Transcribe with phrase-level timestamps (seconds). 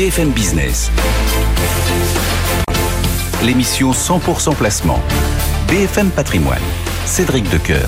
[0.00, 0.90] BFM Business.
[3.44, 4.98] L'émission 100% placement.
[5.68, 6.62] BFM Patrimoine.
[7.04, 7.86] Cédric Decoeur.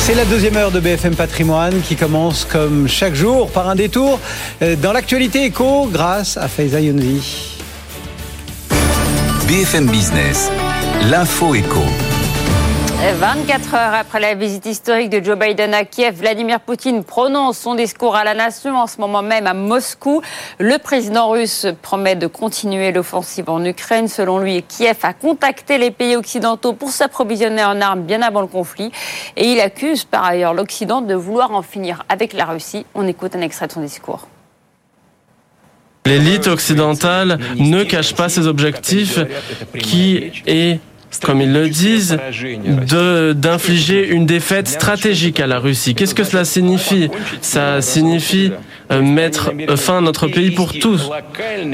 [0.00, 4.20] C'est la deuxième heure de BFM Patrimoine qui commence comme chaque jour par un détour
[4.60, 7.56] euh, dans l'actualité éco grâce à Faiza Younzi.
[9.48, 10.50] BFM Business.
[11.08, 11.80] L'info éco.
[13.10, 17.74] 24 heures après la visite historique de Joe Biden à Kiev, Vladimir Poutine prononce son
[17.74, 20.22] discours à la nation en ce moment même à Moscou.
[20.60, 24.06] Le président russe promet de continuer l'offensive en Ukraine.
[24.06, 28.46] Selon lui, Kiev a contacté les pays occidentaux pour s'approvisionner en armes bien avant le
[28.46, 28.92] conflit.
[29.36, 32.86] Et il accuse par ailleurs l'Occident de vouloir en finir avec la Russie.
[32.94, 34.28] On écoute un extrait de son discours.
[36.06, 39.18] L'élite occidentale ne cache pas ses objectifs
[39.78, 40.78] qui est
[41.24, 42.18] comme ils le disent,
[43.34, 45.94] d'infliger une défaite stratégique à la Russie.
[45.94, 47.08] Qu'est-ce que cela signifie?
[47.40, 48.52] Ça signifie
[48.90, 51.10] euh, mettre fin à notre pays pour tous.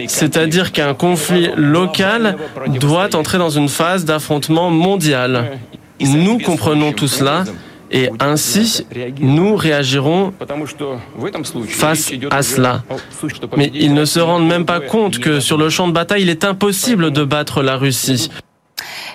[0.06, 2.36] C'est-à-dire qu'un conflit local
[2.80, 5.58] doit entrer dans une phase d'affrontement mondial.
[6.00, 7.44] Nous comprenons tout cela.
[7.90, 8.86] Et ainsi,
[9.18, 10.34] nous réagirons
[11.68, 12.82] face à cela.
[13.56, 16.28] Mais ils ne se rendent même pas compte que sur le champ de bataille, il
[16.28, 18.30] est impossible de battre la Russie.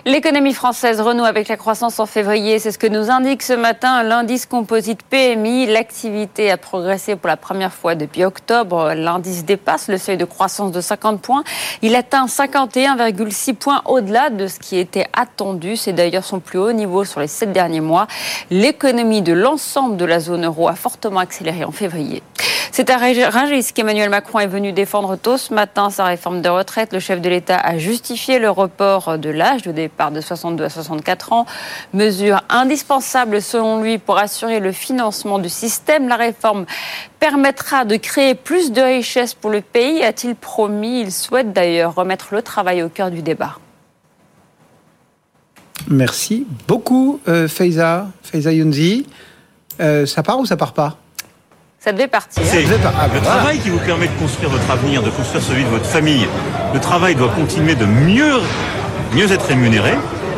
[0.05, 2.59] L'économie française renoue avec la croissance en février.
[2.59, 5.65] C'est ce que nous indique ce matin l'indice composite PMI.
[5.67, 8.93] L'activité a progressé pour la première fois depuis octobre.
[8.95, 11.43] L'indice dépasse le seuil de croissance de 50 points.
[11.81, 15.77] Il atteint 51,6 points au-delà de ce qui était attendu.
[15.77, 18.07] C'est d'ailleurs son plus haut niveau sur les sept derniers mois.
[18.51, 22.21] L'économie de l'ensemble de la zone euro a fortement accéléré en février.
[22.75, 26.91] C'est à Rungis qu'Emmanuel Macron est venu défendre tôt ce matin sa réforme de retraite.
[26.91, 30.69] Le chef de l'État a justifié le report de l'âge de départ de 62 à
[30.69, 31.45] 64 ans.
[31.93, 36.07] Mesure indispensable selon lui pour assurer le financement du système.
[36.07, 36.65] La réforme
[37.19, 41.01] permettra de créer plus de richesses pour le pays, a-t-il promis.
[41.01, 43.59] Il souhaite d'ailleurs remettre le travail au cœur du débat.
[45.89, 49.05] Merci beaucoup, euh, Faiza, Faiza Younzi.
[49.79, 50.97] Euh, ça part ou ça part pas?
[51.83, 52.41] Ça devait partir.
[52.45, 55.69] C'est ah, le travail qui vous permet de construire votre avenir, de construire celui de
[55.69, 56.27] votre famille.
[56.73, 58.39] Le travail doit continuer de mieux,
[59.13, 59.91] mieux être rémunéré.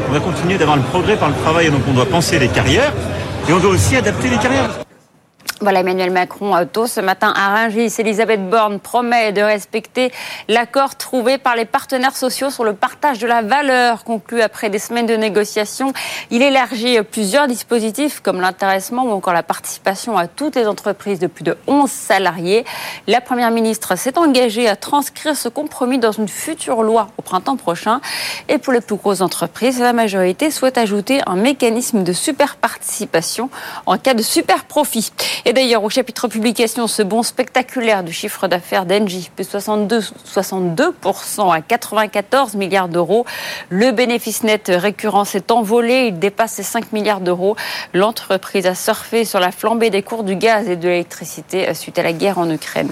[0.07, 2.93] On doit continuer d'avoir le progrès par le travail, donc on doit penser les carrières.
[3.47, 4.84] Et on doit aussi adapter les carrières.
[5.61, 7.93] Voilà Emmanuel Macron tôt ce matin à Rungis.
[7.97, 10.11] Elisabeth Borne promet de respecter
[10.49, 14.79] l'accord trouvé par les partenaires sociaux sur le partage de la valeur conclu après des
[14.79, 15.93] semaines de négociations.
[16.29, 21.27] Il élargit plusieurs dispositifs comme l'intéressement ou encore la participation à toutes les entreprises de
[21.27, 22.65] plus de 11 salariés.
[23.07, 27.55] La Première ministre s'est engagée à transcrire ce compromis dans une future loi au printemps
[27.55, 28.01] prochain.
[28.49, 33.49] Et pour les plus grosses entreprises, la majorité souhaite ajouter un mécanisme de super participation
[33.85, 35.13] en cas de super profit.
[35.47, 41.53] Et d'ailleurs, au chapitre publication, ce bond spectaculaire du chiffre d'affaires d'Engie, plus 62, 62%
[41.53, 43.27] à 94 milliards d'euros.
[43.69, 47.55] Le bénéfice net récurrent s'est envolé, il dépasse les 5 milliards d'euros.
[47.93, 52.03] L'entreprise a surfé sur la flambée des cours du gaz et de l'électricité suite à
[52.03, 52.89] la guerre en Ukraine.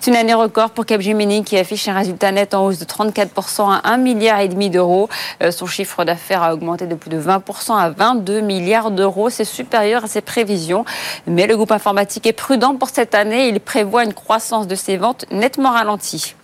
[0.00, 3.72] C'est une année record pour Capgemini qui affiche un résultat net en hausse de 34%
[3.72, 5.08] à 1 milliard et demi d'euros.
[5.42, 9.30] Euh, son chiffre d'affaires a augmenté de plus de 20% à 22 milliards d'euros.
[9.30, 10.84] C'est supérieur à ses prévisions.
[11.26, 13.48] Mais le groupe informatique est prudent pour cette année.
[13.48, 16.34] Il prévoit une croissance de ses ventes nettement ralentie.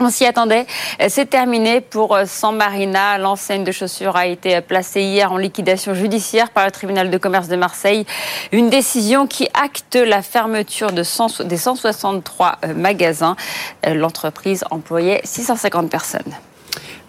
[0.00, 0.66] On s'y attendait.
[1.08, 3.16] C'est terminé pour San Marina.
[3.16, 7.48] L'enseigne de chaussures a été placée hier en liquidation judiciaire par le tribunal de commerce
[7.48, 8.04] de Marseille.
[8.52, 11.02] Une décision qui acte la fermeture de
[11.44, 13.36] des 163 euh, magasins.
[13.86, 16.34] Euh, l'entreprise employait 650 personnes.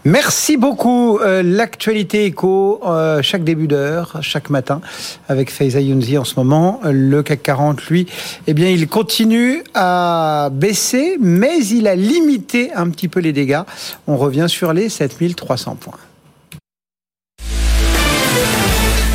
[0.05, 1.19] Merci beaucoup.
[1.19, 4.79] Euh, l'actualité éco, euh, chaque début d'heure, chaque matin,
[5.27, 6.79] avec Faiza Younzi en ce moment.
[6.83, 8.07] Le CAC 40, lui,
[8.47, 13.63] eh bien, il continue à baisser, mais il a limité un petit peu les dégâts.
[14.07, 15.99] On revient sur les 7300 points.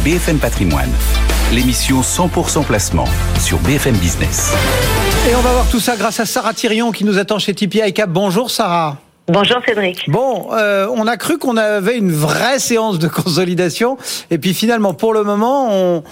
[0.04, 0.91] BFM Patrimoine,
[1.53, 3.06] l'émission 100% placement
[3.38, 4.52] sur BFM Business.
[5.31, 7.88] Et on va voir tout ça grâce à Sarah Thirion qui nous attend chez Tipeee
[7.88, 8.11] ICAP.
[8.11, 8.99] Bonjour Sarah.
[9.29, 10.11] Bonjour Cédric.
[10.11, 13.97] Bon, euh, on a cru qu'on avait une vraie séance de consolidation,
[14.33, 16.03] et puis finalement, pour le moment, on,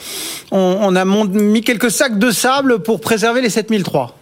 [0.52, 4.14] on, a mis quelques sacs de sable pour préserver les 7003.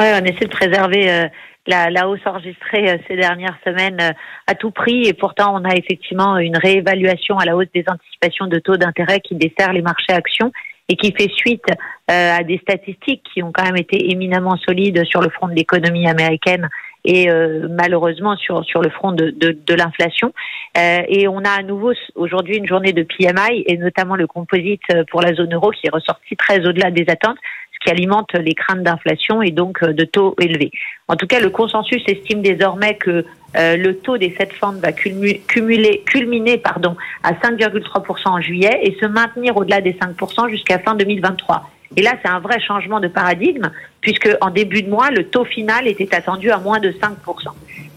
[0.00, 1.26] Oui, on essaie de préserver euh,
[1.66, 4.14] la, la, hausse enregistrée euh, ces dernières semaines
[4.46, 8.46] à tout prix, et pourtant on a effectivement une réévaluation à la hausse des anticipations
[8.46, 10.52] de taux d'intérêt qui dessert les marchés actions
[10.88, 11.66] et qui fait suite
[12.06, 16.08] à des statistiques qui ont quand même été éminemment solides sur le front de l'économie
[16.08, 16.70] américaine
[17.04, 20.32] et euh, malheureusement sur sur le front de, de, l'inflation.
[20.76, 24.82] Euh, et on a à nouveau aujourd'hui une journée de PMI et notamment le composite
[24.92, 27.38] euh, pour la zone euro qui est ressorti très au-delà des attentes,
[27.72, 30.70] ce qui alimente les craintes d'inflation et donc de taux élevés.
[31.08, 33.24] En tout cas, le consensus estime désormais que
[33.54, 39.06] le taux des sept fentes va cumuler, culminer pardon, à 5,3% en juillet et se
[39.06, 41.70] maintenir au-delà des 5% jusqu'à fin 2023.
[41.96, 43.70] Et là, c'est un vrai changement de paradigme,
[44.00, 47.14] puisque en début de mois, le taux final était attendu à moins de 5%.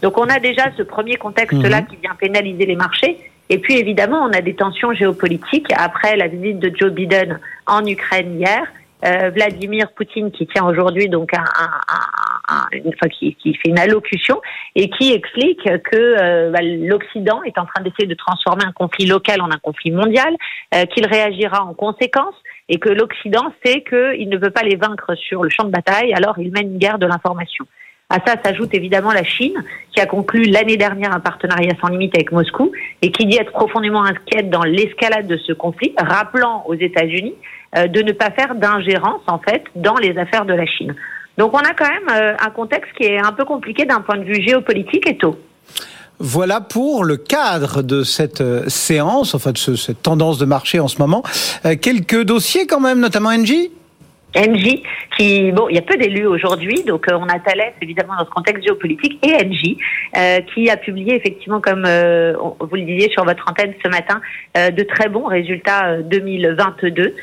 [0.02, 1.86] Donc on a déjà ce premier contexte-là mhm.
[1.86, 3.18] qui vient pénaliser les marchés.
[3.48, 7.84] Et puis évidemment, on a des tensions géopolitiques après la visite de Joe Biden en
[7.86, 8.62] Ukraine hier.
[9.04, 11.44] Euh, Vladimir Poutine qui tient aujourd'hui donc un,
[12.72, 14.40] une, enfin, qui, qui, fait une allocution
[14.74, 19.06] et qui explique que euh, bah, l'Occident est en train d'essayer de transformer un conflit
[19.06, 20.34] local en un conflit mondial,
[20.74, 22.34] euh, qu'il réagira en conséquence
[22.68, 26.14] et que l'Occident sait qu'il ne veut pas les vaincre sur le champ de bataille,
[26.14, 27.66] alors il mène une guerre de l'information.
[28.12, 29.54] À ça s'ajoute évidemment la Chine,
[29.90, 32.70] qui a conclu l'année dernière un partenariat sans limite avec Moscou
[33.00, 37.34] et qui dit être profondément inquiète dans l'escalade de ce conflit, rappelant aux États-Unis
[37.78, 40.94] euh, de ne pas faire d'ingérence en fait dans les affaires de la Chine.
[41.38, 44.16] Donc on a quand même euh, un contexte qui est un peu compliqué d'un point
[44.16, 45.38] de vue géopolitique et tôt.
[46.18, 50.88] Voilà pour le cadre de cette euh, séance, enfin de cette tendance de marché en
[50.88, 51.22] ce moment.
[51.64, 53.70] Euh, quelques dossiers quand même, notamment Engie?
[54.36, 54.82] Engie,
[55.16, 58.24] qui bon, il y a peu d'élus aujourd'hui, donc euh, on a Thales évidemment dans
[58.24, 59.76] ce contexte géopolitique et Engie,
[60.16, 64.20] euh, qui a publié effectivement, comme euh, vous le disiez sur votre antenne ce matin,
[64.54, 67.14] de très bons résultats 2022,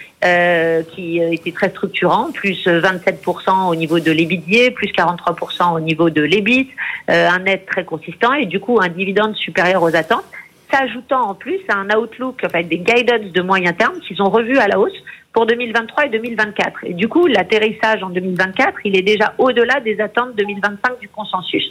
[0.91, 6.21] qui étaient très structurants, plus 27% au niveau de l'EBITDA, plus 43% au niveau de
[6.21, 6.69] l'EBIT,
[7.07, 10.25] un net très consistant et du coup un dividende supérieur aux attentes
[10.71, 14.57] s'ajoutant en plus à un outlook, enfin des guidance de moyen terme qui sont revus
[14.57, 15.03] à la hausse
[15.33, 16.85] pour 2023 et 2024.
[16.85, 21.63] Et du coup, l'atterrissage en 2024, il est déjà au-delà des attentes 2025 du consensus.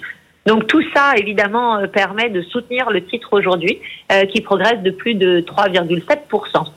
[0.46, 3.80] Donc tout ça, évidemment, euh, permet de soutenir le titre aujourd'hui,
[4.12, 6.72] euh, qui progresse de plus de 3,7%.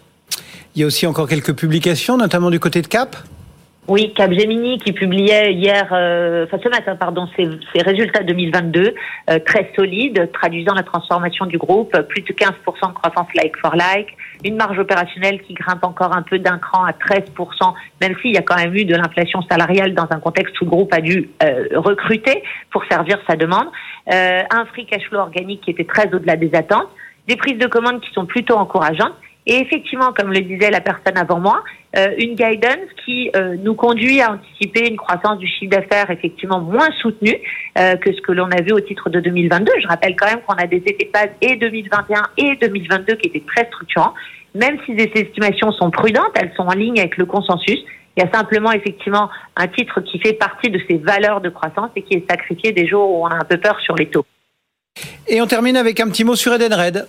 [0.75, 3.15] Il y a aussi encore quelques publications, notamment du côté de Cap?
[3.87, 8.93] Oui, Capgemini qui publiait hier, euh, enfin ce matin, pardon, ses, ses résultats 2022
[9.29, 12.53] euh, très solides, traduisant la transformation du groupe, plus de 15%
[12.89, 16.85] de croissance like for like, une marge opérationnelle qui grimpe encore un peu d'un cran
[16.85, 20.61] à 13%, même s'il y a quand même eu de l'inflation salariale dans un contexte
[20.61, 23.67] où le groupe a dû euh, recruter pour servir sa demande,
[24.07, 26.89] un free cash flow organique qui était très au-delà des attentes,
[27.27, 29.15] des prises de commandes qui sont plutôt encourageantes
[29.47, 31.63] et effectivement, comme le disait la personne avant moi,
[31.97, 36.59] euh, une guidance qui euh, nous conduit à anticiper une croissance du chiffre d'affaires effectivement
[36.59, 37.37] moins soutenue
[37.77, 39.71] euh, que ce que l'on a vu au titre de 2022.
[39.81, 43.29] Je rappelle quand même qu'on a des effets de base et 2021 et 2022 qui
[43.29, 44.13] étaient très structurants.
[44.53, 47.79] Même si ces estimations sont prudentes, elles sont en ligne avec le consensus.
[48.15, 51.89] Il y a simplement effectivement un titre qui fait partie de ces valeurs de croissance
[51.95, 54.25] et qui est sacrifié des jours où on a un peu peur sur les taux.
[55.27, 57.07] Et on termine avec un petit mot sur Edenred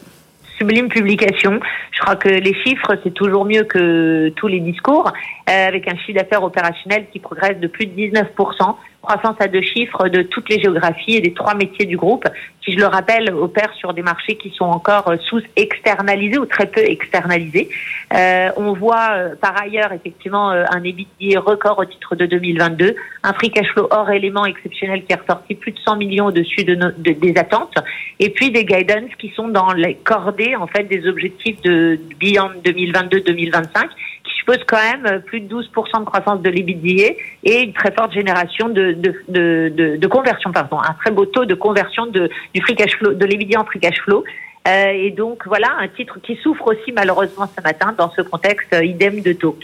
[0.62, 1.58] sublime publication.
[1.90, 5.12] Je crois que les chiffres, c'est toujours mieux que tous les discours,
[5.50, 9.62] euh, avec un chiffre d'affaires opérationnel qui progresse de plus de 19%, croissance à deux
[9.62, 12.24] chiffres de toutes les géographies et des trois métiers du groupe,
[12.62, 16.66] qui, je le rappelle, opèrent sur des marchés qui sont encore euh, sous-externalisés ou très
[16.66, 17.68] peu externalisés.
[18.14, 22.94] Euh, on voit euh, par ailleurs effectivement un EBITDA record au titre de 2022,
[23.24, 26.64] un free cash flow hors élément exceptionnel qui est ressorti plus de 100 millions au-dessus
[26.64, 27.74] de, des attentes,
[28.20, 32.52] et puis des guidance qui sont dans les cordées en fait des objectifs de Beyond
[32.64, 33.88] 2022-2025
[34.21, 38.12] qui suppose quand même plus de 12% de croissance de l'EBITDA et une très forte
[38.12, 42.60] génération de, de, de, de, conversion, pardon, un très beau taux de conversion de, du
[42.60, 44.24] free cash flow, de l'EBITDA en free cash flow.
[44.68, 48.72] Euh, et donc voilà un titre qui souffre aussi malheureusement ce matin dans ce contexte
[48.72, 49.56] euh, idem de taux.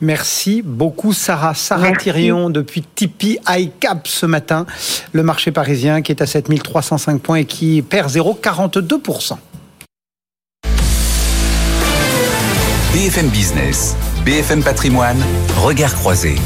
[0.00, 1.54] Merci beaucoup Sarah.
[1.54, 4.66] Sarah Thirion depuis Tipeee iCap ce matin.
[5.12, 9.36] Le marché parisien qui est à 7305 points et qui perd 0,42%.
[13.10, 15.20] BFM Business, BFM Patrimoine,
[15.56, 16.36] regard croisé.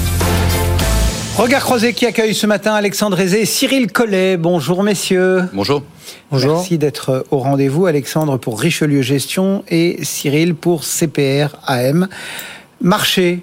[1.37, 4.39] Regard croisé qui accueille ce matin Alexandre Aizé et Cyril Collet.
[4.39, 5.43] Bonjour messieurs.
[5.53, 5.83] Bonjour.
[6.31, 6.55] Bonjour.
[6.55, 7.85] Merci d'être au rendez-vous.
[7.85, 12.09] Alexandre pour Richelieu Gestion et Cyril pour CPR AM.
[12.81, 13.43] Marché,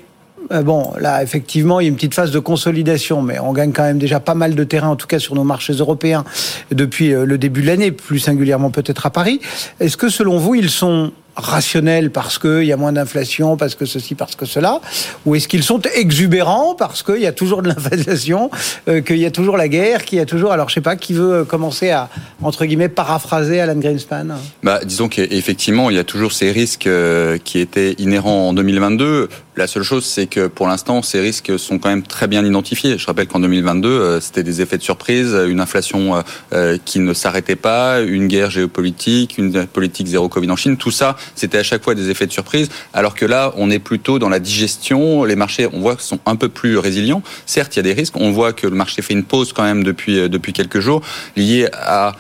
[0.52, 3.72] euh, bon, là, effectivement, il y a une petite phase de consolidation, mais on gagne
[3.72, 6.24] quand même déjà pas mal de terrain, en tout cas sur nos marchés européens,
[6.72, 9.42] depuis euh, le début de l'année, plus singulièrement peut-être à Paris.
[9.80, 13.86] Est-ce que, selon vous, ils sont rationnels parce qu'il y a moins d'inflation, parce que
[13.86, 14.82] ceci, parce que cela
[15.26, 18.50] Ou est-ce qu'ils sont exubérants parce qu'il y a toujours de l'inflation,
[18.88, 20.52] euh, qu'il y a toujours la guerre, qu'il y a toujours...
[20.52, 22.10] Alors, je sais pas, qui veut commencer à,
[22.42, 24.28] entre guillemets, paraphraser Alan Greenspan
[24.64, 29.30] bah, Disons qu'effectivement, il y a toujours ces risques euh, qui étaient inhérents en 2022.
[29.58, 32.98] La seule chose, c'est que pour l'instant, ces risques sont quand même très bien identifiés.
[32.98, 36.22] Je rappelle qu'en 2022, euh, c'était des effets de surprise, une inflation euh,
[36.54, 40.78] euh, qui ne s'arrêtait pas, une guerre géopolitique, une politique zéro Covid en Chine.
[40.78, 42.70] Tout ça, c'était à chaque fois des effets de surprise.
[42.94, 45.24] Alors que là, on est plutôt dans la digestion.
[45.24, 47.24] Les marchés, on voit, sont un peu plus résilients.
[47.46, 48.16] Certes, il y a des risques.
[48.18, 51.02] On voit que le marché fait une pause quand même depuis depuis quelques jours,
[51.36, 52.16] liée à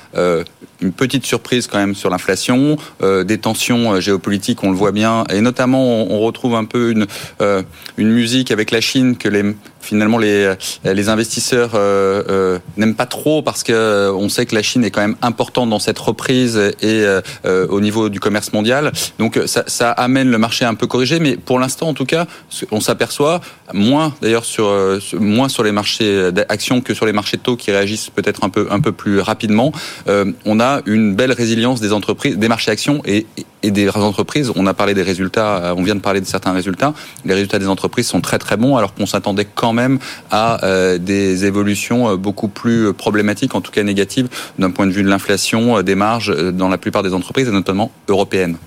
[0.81, 5.41] une petite surprise quand même sur l'inflation, des tensions géopolitiques, on le voit bien, et
[5.41, 7.07] notamment on retrouve un peu une
[7.41, 7.61] euh,
[7.97, 9.43] une musique avec la Chine que les
[9.81, 14.61] finalement les, les investisseurs euh, euh, n'aiment pas trop parce que on sait que la
[14.61, 17.05] Chine est quand même importante dans cette reprise et
[17.43, 18.91] au niveau du commerce mondial.
[19.19, 22.25] Donc ça, ça, amène le marché un peu corrigé, mais pour l'instant en tout cas,
[22.71, 23.41] on s'aperçoit
[23.73, 24.71] moins d'ailleurs sur
[25.13, 28.49] moins sur les marchés d'actions que sur les marchés de taux qui réagissent peut-être un
[28.49, 29.71] peu un peu plus rapidement.
[30.07, 33.25] on a une belle résilience des entreprises, des marchés actions et,
[33.63, 34.51] et des entreprises.
[34.55, 36.93] On a parlé des résultats, on vient de parler de certains résultats.
[37.25, 39.99] Les résultats des entreprises sont très très bons, alors qu'on s'attendait quand même
[40.29, 44.27] à euh, des évolutions euh, beaucoup plus problématiques, en tout cas négatives,
[44.59, 47.51] d'un point de vue de l'inflation, euh, des marges dans la plupart des entreprises, et
[47.51, 48.57] notamment européennes.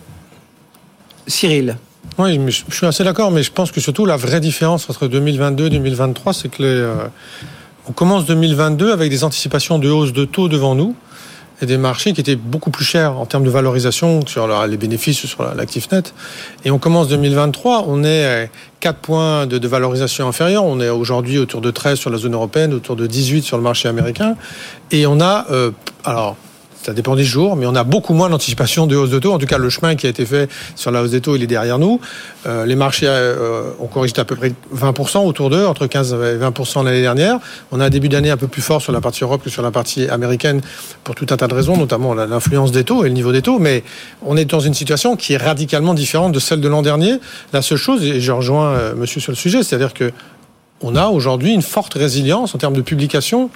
[1.26, 1.76] Cyril.
[2.18, 5.66] Oui, je suis assez d'accord, mais je pense que surtout la vraie différence entre 2022
[5.66, 6.92] et 2023, c'est que les,
[7.88, 10.94] on commence 2022 avec des anticipations de hausse de taux devant nous
[11.66, 15.54] des marchés qui étaient beaucoup plus chers en termes de valorisation sur les bénéfices sur
[15.54, 16.14] l'actif net.
[16.64, 18.48] Et on commence 2023, on est à
[18.80, 20.64] 4 points de, de valorisation inférieure.
[20.64, 23.62] On est aujourd'hui autour de 13 sur la zone européenne, autour de 18 sur le
[23.62, 24.36] marché américain.
[24.90, 25.70] Et on a, euh,
[26.04, 26.36] alors,
[26.84, 29.32] ça dépend des jours, mais on a beaucoup moins d'anticipation de hausse de taux.
[29.32, 31.42] En tout cas, le chemin qui a été fait sur la hausse des taux, il
[31.42, 31.98] est derrière nous.
[32.46, 36.36] Euh, les marchés euh, ont corrigé à peu près 20% autour d'eux, entre 15 et
[36.36, 37.38] 20% l'année dernière.
[37.72, 39.62] On a un début d'année un peu plus fort sur la partie Europe que sur
[39.62, 40.60] la partie américaine
[41.04, 43.58] pour tout un tas de raisons, notamment l'influence des taux et le niveau des taux.
[43.58, 43.82] Mais
[44.20, 47.14] on est dans une situation qui est radicalement différente de celle de l'an dernier.
[47.54, 50.12] La seule chose, et je rejoins euh, monsieur sur le sujet, c'est-à-dire que
[50.82, 53.48] on a aujourd'hui une forte résilience en termes de publication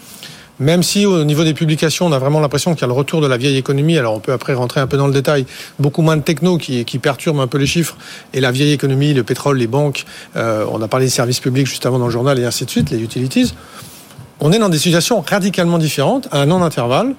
[0.61, 3.21] même si au niveau des publications, on a vraiment l'impression qu'il y a le retour
[3.21, 5.47] de la vieille économie, alors on peut après rentrer un peu dans le détail,
[5.79, 7.97] beaucoup moins de techno qui, perturbent un peu les chiffres,
[8.35, 10.05] et la vieille économie, le pétrole, les banques,
[10.37, 12.71] euh, on a parlé des services publics juste avant dans le journal, et ainsi de
[12.71, 13.55] suite, les utilities.
[14.41, 17.15] On est dans des situations radicalement différentes, à un an d'intervalle.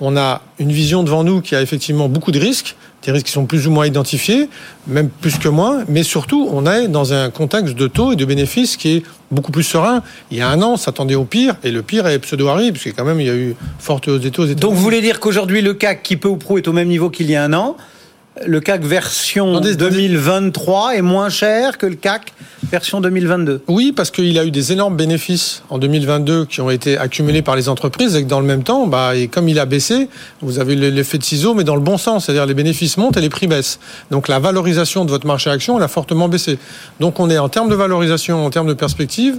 [0.00, 3.32] On a une vision devant nous qui a effectivement beaucoup de risques, des risques qui
[3.32, 4.48] sont plus ou moins identifiés,
[4.86, 8.24] même plus que moins, mais surtout, on est dans un contexte de taux et de
[8.24, 10.02] bénéfices qui est beaucoup plus serein.
[10.30, 12.96] Il y a un an, on s'attendait au pire, et le pire est pseudo-arrivé, puisque
[12.96, 14.46] quand même, il y a eu forte hausse des taux.
[14.46, 17.10] Donc vous voulez dire qu'aujourd'hui, le CAC, qui peu ou prou est au même niveau
[17.10, 17.76] qu'il y a un an,
[18.44, 22.32] le CAC version 2023 est moins cher que le CAC
[22.64, 23.62] version 2022.
[23.68, 27.54] Oui, parce qu'il a eu des énormes bénéfices en 2022 qui ont été accumulés par
[27.54, 30.08] les entreprises et que dans le même temps, bah, et comme il a baissé,
[30.42, 33.20] vous avez l'effet de ciseau, mais dans le bon sens, c'est-à-dire les bénéfices montent et
[33.20, 33.78] les prix baissent.
[34.10, 36.58] Donc la valorisation de votre marché action, elle a fortement baissé.
[36.98, 39.38] Donc on est en termes de valorisation, en termes de perspective,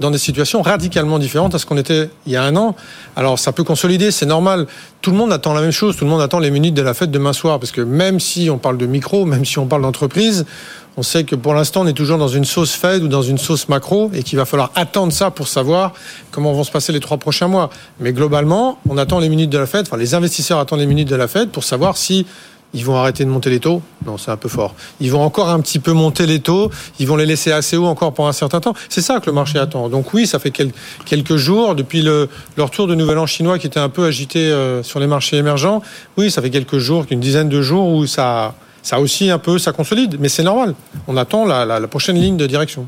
[0.00, 2.76] dans des situations radicalement différentes à ce qu'on était il y a un an.
[3.16, 4.66] Alors ça peut consolider, c'est normal.
[5.00, 6.94] Tout le monde attend la même chose, tout le monde attend les minutes de la
[6.94, 9.82] fête demain soir, parce que même si on parle de micro, même si on parle
[9.82, 10.44] d'entreprise,
[10.98, 13.38] on sait que pour l'instant on est toujours dans une sauce Fed ou dans une
[13.38, 15.92] sauce macro et qu'il va falloir attendre ça pour savoir
[16.30, 17.70] comment vont se passer les trois prochains mois.
[18.00, 21.08] Mais globalement, on attend les minutes de la fête, enfin les investisseurs attendent les minutes
[21.08, 22.26] de la fête pour savoir si
[22.76, 23.80] ils vont arrêter de monter les taux?
[24.04, 24.74] Non, c'est un peu fort.
[25.00, 26.70] Ils vont encore un petit peu monter les taux.
[26.98, 28.74] Ils vont les laisser assez haut encore pour un certain temps.
[28.90, 29.88] C'est ça que le marché attend.
[29.88, 30.52] Donc oui, ça fait
[31.06, 32.28] quelques jours depuis le,
[32.58, 35.80] retour de Nouvel An chinois qui était un peu agité euh, sur les marchés émergents.
[36.18, 39.58] Oui, ça fait quelques jours, une dizaine de jours où ça, ça aussi un peu,
[39.58, 40.18] ça consolide.
[40.20, 40.74] Mais c'est normal.
[41.08, 42.86] On attend la prochaine ligne de direction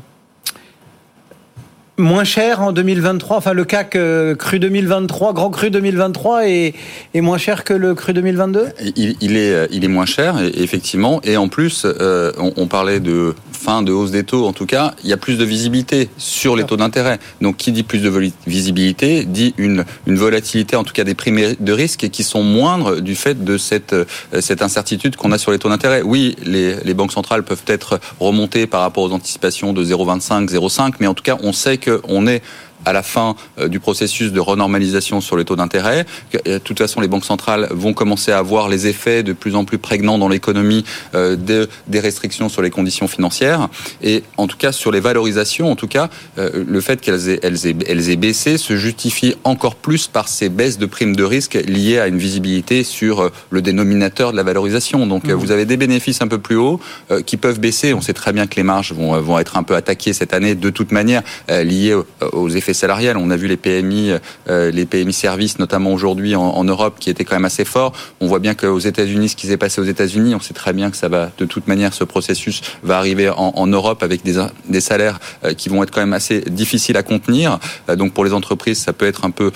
[1.99, 3.37] moins cher en 2023.
[3.37, 6.73] Enfin, le CAC euh, cru 2023, grand cru 2023 est,
[7.13, 10.37] est moins cher que le cru 2022 il, il, est, euh, il est moins cher,
[10.55, 11.21] effectivement.
[11.23, 14.47] Et en plus, euh, on, on, parlait de fin de hausse des taux.
[14.47, 17.19] En tout cas, il y a plus de visibilité sur les taux d'intérêt.
[17.41, 21.31] Donc, qui dit plus de visibilité dit une, une volatilité, en tout cas des prix
[21.59, 23.95] de risque, qui sont moindres du fait de cette,
[24.39, 26.01] cette incertitude qu'on a sur les taux d'intérêt.
[26.01, 30.93] Oui, les, les banques centrales peuvent être remontées par rapport aux anticipations de 0,25, 0,5,
[30.99, 32.41] mais en tout cas, on sait que on est
[32.85, 36.05] à la fin euh, du processus de renormalisation sur les taux d'intérêt.
[36.47, 39.55] Euh, de toute façon, les banques centrales vont commencer à voir les effets de plus
[39.55, 43.69] en plus prégnants dans l'économie euh, des restrictions sur les conditions financières.
[44.01, 47.67] Et en tout cas, sur les valorisations, en tout cas, le fait qu'elles aient, elles
[47.67, 51.55] aient, elles aient baissé se justifie encore plus par ces baisses de primes de risque
[51.67, 55.05] liées à une visibilité sur le dénominateur de la valorisation.
[55.07, 55.33] Donc, mmh.
[55.33, 56.79] vous avez des bénéfices un peu plus hauts
[57.25, 57.93] qui peuvent baisser.
[57.93, 60.55] On sait très bien que les marges vont, vont être un peu attaquées cette année
[60.55, 61.95] de toute manière liées
[62.31, 63.17] aux effets l'effet salarial.
[63.17, 64.13] On a vu les PMI,
[64.47, 67.93] les PMI services, notamment aujourd'hui en, Europe, qui étaient quand même assez forts.
[68.21, 70.91] On voit bien qu'aux États-Unis, ce qui s'est passé aux États-Unis, on sait très bien
[70.91, 75.19] que ça va, de toute manière, ce processus va arriver en, Europe avec des, salaires
[75.57, 77.59] qui vont être quand même assez difficiles à contenir.
[77.95, 79.51] donc pour les entreprises, ça peut être un peu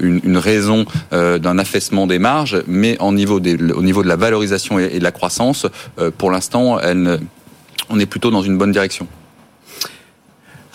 [0.00, 5.04] une, une raison d'un affaissement des marges, mais au niveau de la valorisation et, de
[5.04, 5.66] la croissance,
[6.18, 6.78] pour l'instant,
[7.88, 9.06] on est plutôt dans une bonne direction.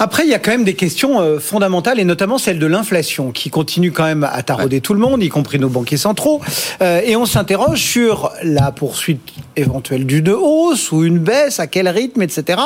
[0.03, 3.31] Après, il y a quand même des questions euh, fondamentales, et notamment celle de l'inflation,
[3.31, 6.41] qui continue quand même à tarauder tout le monde, y compris nos banquiers centraux.
[6.81, 9.21] Euh, et on s'interroge sur la poursuite
[9.55, 12.59] éventuelle du de hausse ou une baisse, à quel rythme, etc.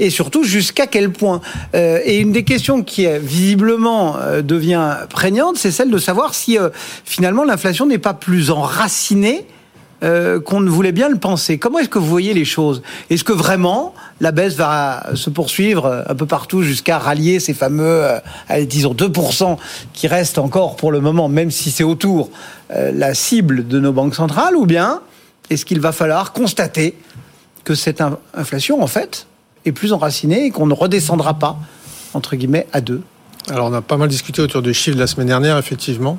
[0.00, 1.40] Et surtout, jusqu'à quel point.
[1.76, 6.58] Euh, et une des questions qui visiblement devient prégnante, c'est celle de savoir si
[7.04, 9.46] finalement l'inflation n'est pas plus enracinée
[10.02, 11.58] euh, qu'on ne voulait bien le penser.
[11.58, 12.80] Comment est-ce que vous voyez les choses?
[13.10, 18.04] Est-ce que vraiment la baisse va se poursuivre un peu partout jusqu'à rallier ces fameux,
[18.04, 19.58] euh, disons 2%
[19.92, 22.30] qui restent encore pour le moment, même si c'est autour
[22.70, 25.00] euh, la cible de nos banques centrales, ou bien
[25.50, 26.94] est-ce qu'il va falloir constater
[27.64, 28.02] que cette
[28.32, 29.26] inflation, en fait,
[29.66, 31.58] est plus enracinée et qu'on ne redescendra pas,
[32.14, 33.02] entre guillemets, à deux?
[33.50, 36.18] Alors on a pas mal discuté autour des chiffres de la semaine dernière, effectivement.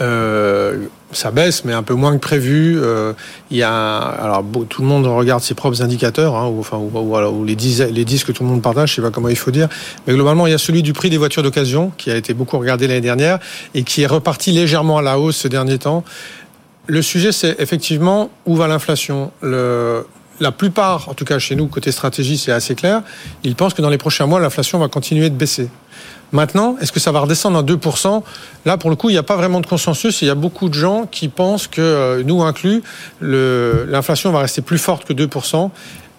[0.00, 2.78] Euh, ça baisse, mais un peu moins que prévu.
[2.78, 3.12] Euh,
[3.50, 7.44] il y a, alors tout le monde regarde ses propres indicateurs, hein, ou, enfin, ou,
[7.44, 9.50] les 10 les 10 que tout le monde partage, je sais pas comment il faut
[9.50, 9.68] dire.
[10.06, 12.58] Mais globalement, il y a celui du prix des voitures d'occasion qui a été beaucoup
[12.58, 13.38] regardé l'année dernière
[13.74, 16.04] et qui est reparti légèrement à la hausse ces derniers temps.
[16.86, 19.30] Le sujet, c'est effectivement où va l'inflation.
[20.40, 23.02] La plupart, en tout cas chez nous, côté stratégie, c'est assez clair.
[23.42, 25.68] Ils pensent que dans les prochains mois, l'inflation va continuer de baisser.
[26.32, 28.22] Maintenant, est-ce que ça va redescendre à 2%
[28.66, 30.20] Là, pour le coup, il n'y a pas vraiment de consensus.
[30.20, 32.82] Il y a beaucoup de gens qui pensent que, euh, nous inclus,
[33.20, 35.70] l'inflation va rester plus forte que 2%.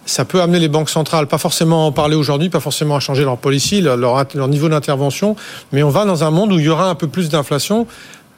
[0.06, 3.00] Ça peut amener les banques centrales, pas forcément à en parler aujourd'hui, pas forcément à
[3.00, 5.36] changer leur policy, leur, niveau d'intervention,
[5.72, 7.86] mais on va dans un monde où il y aura un peu plus d'inflation.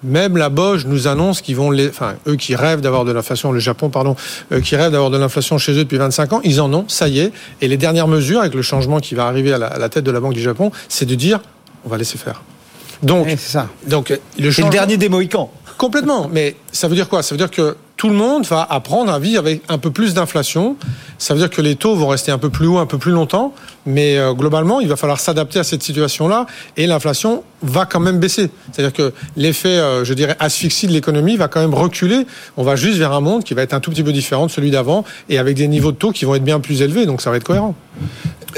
[0.04, 3.52] Même la Boge nous annonce qu'ils vont, les, enfin, eux qui rêvent d'avoir de l'inflation,
[3.54, 4.16] le Japon, pardon,
[4.64, 7.20] qui rêvent d'avoir de l'inflation chez eux depuis 25 ans, ils en ont, ça y
[7.20, 7.32] est.
[7.62, 10.20] Et les dernières mesures, avec le changement qui va arriver à la tête de la
[10.20, 11.40] Banque du Japon, c'est de dire,
[11.86, 12.42] on va laisser faire.
[13.04, 13.68] Donc, ça.
[13.88, 15.50] Donc, le, le dernier des Mohicans.
[15.78, 16.30] Complètement.
[16.32, 17.24] Mais ça veut dire quoi?
[17.24, 20.14] Ça veut dire que tout le monde va apprendre à vivre avec un peu plus
[20.14, 20.76] d'inflation.
[21.22, 23.12] Ça veut dire que les taux vont rester un peu plus hauts, un peu plus
[23.12, 23.54] longtemps.
[23.86, 26.48] Mais euh, globalement, il va falloir s'adapter à cette situation-là.
[26.78, 28.50] Et l'inflation va quand même baisser.
[28.72, 32.26] C'est-à-dire que l'effet, euh, je dirais, asphyxie de l'économie va quand même reculer.
[32.58, 34.52] On va juste vers un monde qui va être un tout petit peu différent de
[34.52, 37.06] celui d'avant et avec des niveaux de taux qui vont être bien plus élevés.
[37.06, 37.76] Donc ça va être cohérent.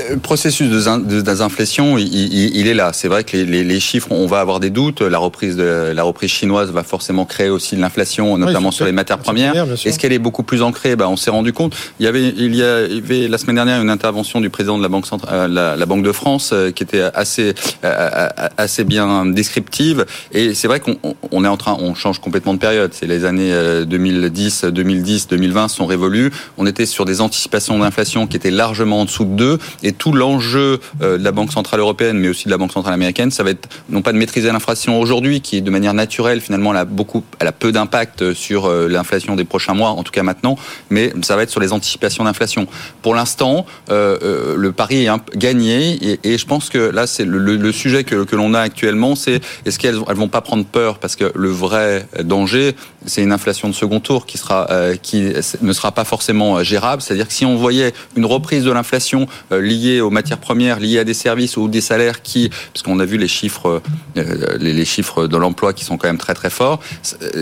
[0.09, 2.93] Le processus de désinflation, il, est là.
[2.93, 5.01] C'est vrai que les, chiffres, on va avoir des doutes.
[5.01, 8.91] La reprise de la reprise chinoise va forcément créer aussi de l'inflation, notamment sur les
[8.91, 9.53] matières premières.
[9.85, 10.95] Est-ce qu'elle est beaucoup plus ancrée?
[10.95, 11.75] Ben, on s'est rendu compte.
[11.99, 14.89] Il y avait, il y avait la semaine dernière une intervention du président de la
[14.89, 20.05] banque euh, de France, euh, qui était assez euh, assez bien descriptive.
[20.31, 20.97] Et c'est vrai qu'on
[21.31, 22.91] on est en train, on change complètement de période.
[22.93, 23.53] C'est les années
[23.85, 26.31] 2010, 2010, 2020 sont révolues.
[26.57, 30.13] On était sur des anticipations d'inflation qui étaient largement en dessous de 2 et tout
[30.13, 33.51] l'enjeu de la Banque centrale européenne, mais aussi de la Banque centrale américaine, ça va
[33.51, 37.23] être non pas de maîtriser l'inflation aujourd'hui, qui de manière naturelle finalement elle a beaucoup,
[37.39, 40.57] elle a peu d'impact sur l'inflation des prochains mois, en tout cas maintenant,
[40.89, 42.42] mais ça va être sur les anticipations d'inflation.
[43.01, 48.03] Pour l'instant, euh, le pari est gagné et, je pense que là c'est le, sujet
[48.03, 50.99] que, que l'on a actuellement, c'est est-ce qu'elles elles vont pas prendre peur?
[50.99, 52.75] Parce que le vrai danger,
[53.05, 54.67] c'est une inflation de second tour qui sera
[55.01, 57.01] qui ne sera pas forcément gérable.
[57.01, 61.03] C'est-à-dire que si on voyait une reprise de l'inflation liées aux matières premières, liées à
[61.03, 63.81] des services ou des salaires qui, parce qu'on a vu les chiffres,
[64.17, 66.79] euh, les, chiffres de l'emploi qui sont quand même très très forts,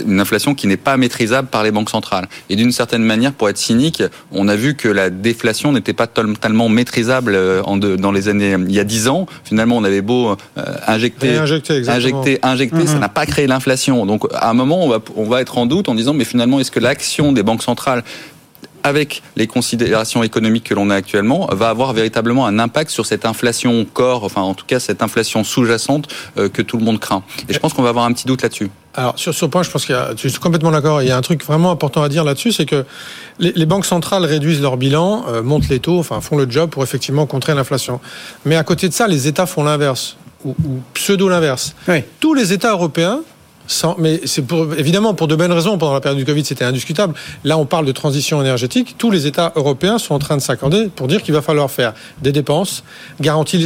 [0.06, 2.28] une inflation qui n'est pas maîtrisable par les banques centrales.
[2.48, 6.06] Et d'une certaine manière, pour être cynique, on a vu que la déflation n'était pas
[6.06, 7.62] totalement maîtrisable euh,
[7.96, 9.26] dans les années il y a dix ans.
[9.44, 13.00] Finalement, on avait beau euh, injecter, injecter, injecter, ça mhm.
[13.00, 14.06] n'a pas créé l'inflation.
[14.06, 16.60] Donc, à un moment, on va, on va être en doute en disant, mais finalement,
[16.60, 18.02] est-ce que l'action des banques centrales
[18.82, 23.24] avec les considérations économiques que l'on a actuellement, va avoir véritablement un impact sur cette
[23.24, 27.22] inflation corps, enfin en tout cas cette inflation sous-jacente euh, que tout le monde craint.
[27.48, 28.70] Et je pense qu'on va avoir un petit doute là-dessus.
[28.94, 31.00] Alors sur ce point, je pense qu'il y a, je suis complètement d'accord.
[31.02, 32.84] Il y a un truc vraiment important à dire là-dessus, c'est que
[33.38, 36.82] les, banques centrales réduisent leur bilan, euh, montent les taux, enfin font le job pour
[36.82, 38.00] effectivement contrer l'inflation.
[38.44, 41.74] Mais à côté de ça, les États font l'inverse ou, ou pseudo l'inverse.
[41.88, 42.02] Oui.
[42.20, 43.20] Tous les États européens
[43.98, 45.78] mais c'est pour, évidemment pour de bonnes raisons.
[45.78, 47.14] Pendant la période du Covid, c'était indiscutable.
[47.44, 48.96] Là, on parle de transition énergétique.
[48.98, 51.94] Tous les États européens sont en train de s'accorder pour dire qu'il va falloir faire
[52.22, 52.84] des dépenses,
[53.20, 53.60] garantir,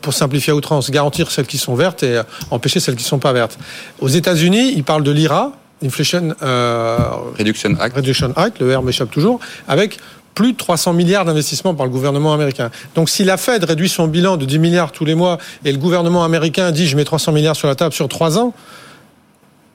[0.00, 3.08] pour simplifier à outrance, garantir celles qui sont vertes et euh, empêcher celles qui ne
[3.08, 3.58] sont pas vertes.
[4.00, 5.52] Aux États-Unis, ils parlent de l'IRA,
[5.84, 6.98] Inflation euh,
[7.38, 7.96] Reduction Act.
[7.96, 9.98] Reduction Act, le R m'échappe toujours, avec
[10.34, 12.70] plus de 300 milliards d'investissements par le gouvernement américain.
[12.94, 15.78] Donc si la Fed réduit son bilan de 10 milliards tous les mois et le
[15.78, 18.52] gouvernement américain dit je mets 300 milliards sur la table sur 3 ans,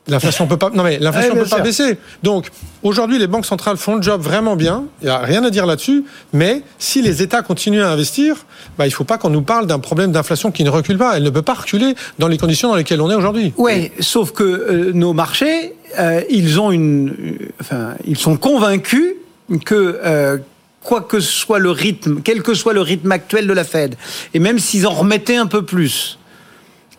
[0.07, 1.97] L'inflation peut pas, non mais l'inflation peut pas baisser.
[2.23, 2.47] Donc
[2.81, 4.85] aujourd'hui, les banques centrales font le job vraiment bien.
[5.01, 6.05] Il y a rien à dire là-dessus.
[6.33, 8.35] Mais si les États continuent à investir,
[8.77, 11.17] bah, il faut pas qu'on nous parle d'un problème d'inflation qui ne recule pas.
[11.17, 13.53] Elle ne peut pas reculer dans les conditions dans lesquelles on est aujourd'hui.
[13.57, 19.15] Oui, sauf que euh, nos marchés, euh, ils ont une, euh, enfin, ils sont convaincus
[19.65, 20.37] que euh,
[20.83, 23.95] quoi que soit le rythme, quel que soit le rythme actuel de la Fed,
[24.33, 26.17] et même s'ils en remettaient un peu plus,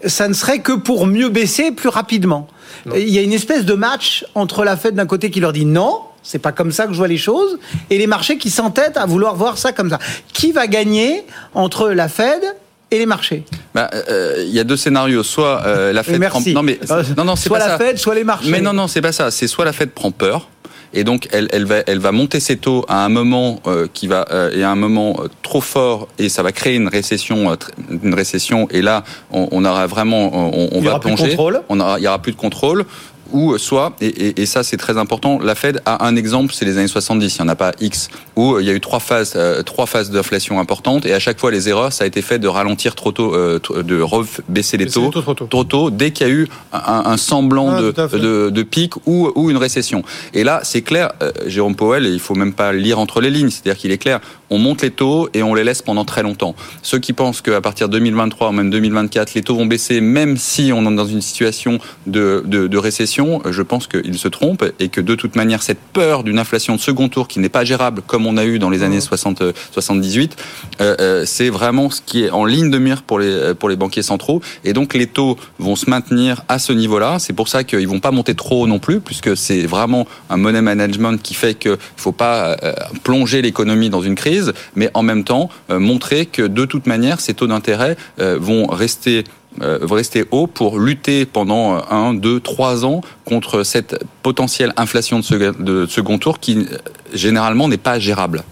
[0.06, 2.48] ça ne serait que pour mieux baisser plus rapidement.
[2.94, 5.64] Il y a une espèce de match entre la Fed d'un côté qui leur dit
[5.64, 7.58] non, c'est pas comme ça que je vois les choses,
[7.90, 9.98] et les marchés qui s'entêtent à vouloir voir ça comme ça.
[10.32, 12.42] Qui va gagner entre la Fed
[12.90, 13.44] et les marchés?
[13.74, 15.22] Bah, euh, Il y a deux scénarios.
[15.22, 16.40] Soit euh, la Fed prend...
[16.40, 16.78] non mais
[17.16, 18.50] non non c'est pas la Fed, soit les marchés.
[18.50, 19.30] Mais non non c'est pas ça.
[19.30, 20.48] C'est soit la Fed prend peur
[20.94, 24.06] et donc elle, elle, va, elle va monter ses taux à un moment euh, qui
[24.06, 27.56] va euh, et à un moment euh, trop fort et ça va créer une récession,
[28.02, 28.68] une récession.
[28.70, 31.36] Et là on, on aura vraiment on, on va plonger,
[31.68, 32.84] on aura, il y aura plus de contrôle
[33.32, 36.78] ou soit, et, et, ça c'est très important, la Fed a un exemple, c'est les
[36.78, 39.34] années 70, il n'y en a pas X, où il y a eu trois phases,
[39.36, 42.38] euh, trois phases d'inflation importantes, et à chaque fois les erreurs, ça a été fait
[42.38, 44.04] de ralentir trop tôt, euh, de
[44.48, 45.46] baisser les taux, trop, tôt.
[45.46, 45.90] trop, tôt.
[45.90, 49.50] dès qu'il y a eu un, un semblant ah, de, de, de, pic ou, ou
[49.50, 50.02] une récession.
[50.34, 53.50] Et là, c'est clair, euh, Jérôme Powell, il faut même pas lire entre les lignes,
[53.50, 54.20] c'est-à-dire qu'il est clair,
[54.52, 56.54] on monte les taux et on les laisse pendant très longtemps.
[56.82, 60.36] Ceux qui pensent qu'à partir de 2023 ou même 2024, les taux vont baisser, même
[60.36, 64.64] si on est dans une situation de, de, de récession, je pense qu'ils se trompent
[64.78, 67.64] et que de toute manière, cette peur d'une inflation de second tour qui n'est pas
[67.64, 70.36] gérable comme on a eu dans les années 60, 78,
[70.80, 73.76] euh, euh, c'est vraiment ce qui est en ligne de mire pour les, pour les
[73.76, 74.42] banquiers centraux.
[74.64, 77.18] Et donc les taux vont se maintenir à ce niveau-là.
[77.18, 80.60] C'est pour ça qu'ils vont pas monter trop non plus, puisque c'est vraiment un money
[80.60, 84.41] management qui fait qu'il faut pas euh, plonger l'économie dans une crise
[84.74, 88.66] mais en même temps euh, montrer que de toute manière, ces taux d'intérêt euh, vont
[88.66, 89.24] rester
[89.60, 95.86] euh, rester haut pour lutter pendant un, deux, trois ans contre cette potentielle inflation de
[95.86, 96.66] second tour qui
[97.12, 98.44] généralement n'est pas gérable.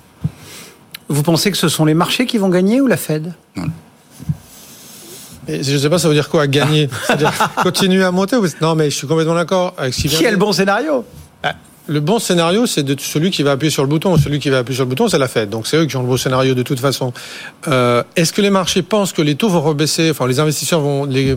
[1.08, 3.32] Vous pensez que ce sont les marchés qui vont gagner ou la Fed?
[3.56, 3.64] Non.
[5.48, 6.90] je ne sais pas, ça veut dire quoi, gagner?
[7.62, 10.52] Continuer à monter Non, mais je suis complètement d'accord avec ce Qui est le bon
[10.52, 11.04] scénario?
[11.42, 11.54] Bah,
[11.90, 14.16] le bon scénario, c'est de celui qui va appuyer sur le bouton.
[14.16, 15.50] Celui qui va appuyer sur le bouton, c'est la Fed.
[15.50, 17.12] Donc c'est eux qui ont le bon scénario de toute façon.
[17.66, 20.08] Euh, Est-ce que les marchés pensent que les taux vont rebaisser?
[20.10, 20.80] Enfin, les investisseurs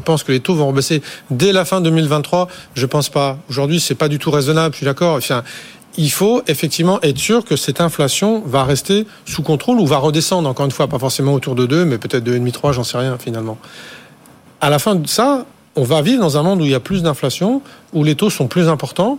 [0.06, 3.40] pensent que les taux vont rebaisser dès la fin 2023 Je pense pas.
[3.50, 4.76] Aujourd'hui, c'est pas du tout raisonnable.
[4.76, 5.16] Je suis d'accord.
[5.16, 5.42] Enfin,
[5.98, 10.48] il faut effectivement être sûr que cette inflation va rester sous contrôle ou va redescendre.
[10.48, 13.18] Encore une fois, pas forcément autour de 2, mais peut-être 2,5, 3, j'en sais rien
[13.18, 13.58] finalement.
[14.62, 16.80] À la fin de ça, on va vivre dans un monde où il y a
[16.80, 17.64] plus d'inflation,
[17.94, 19.18] où les taux sont plus importants.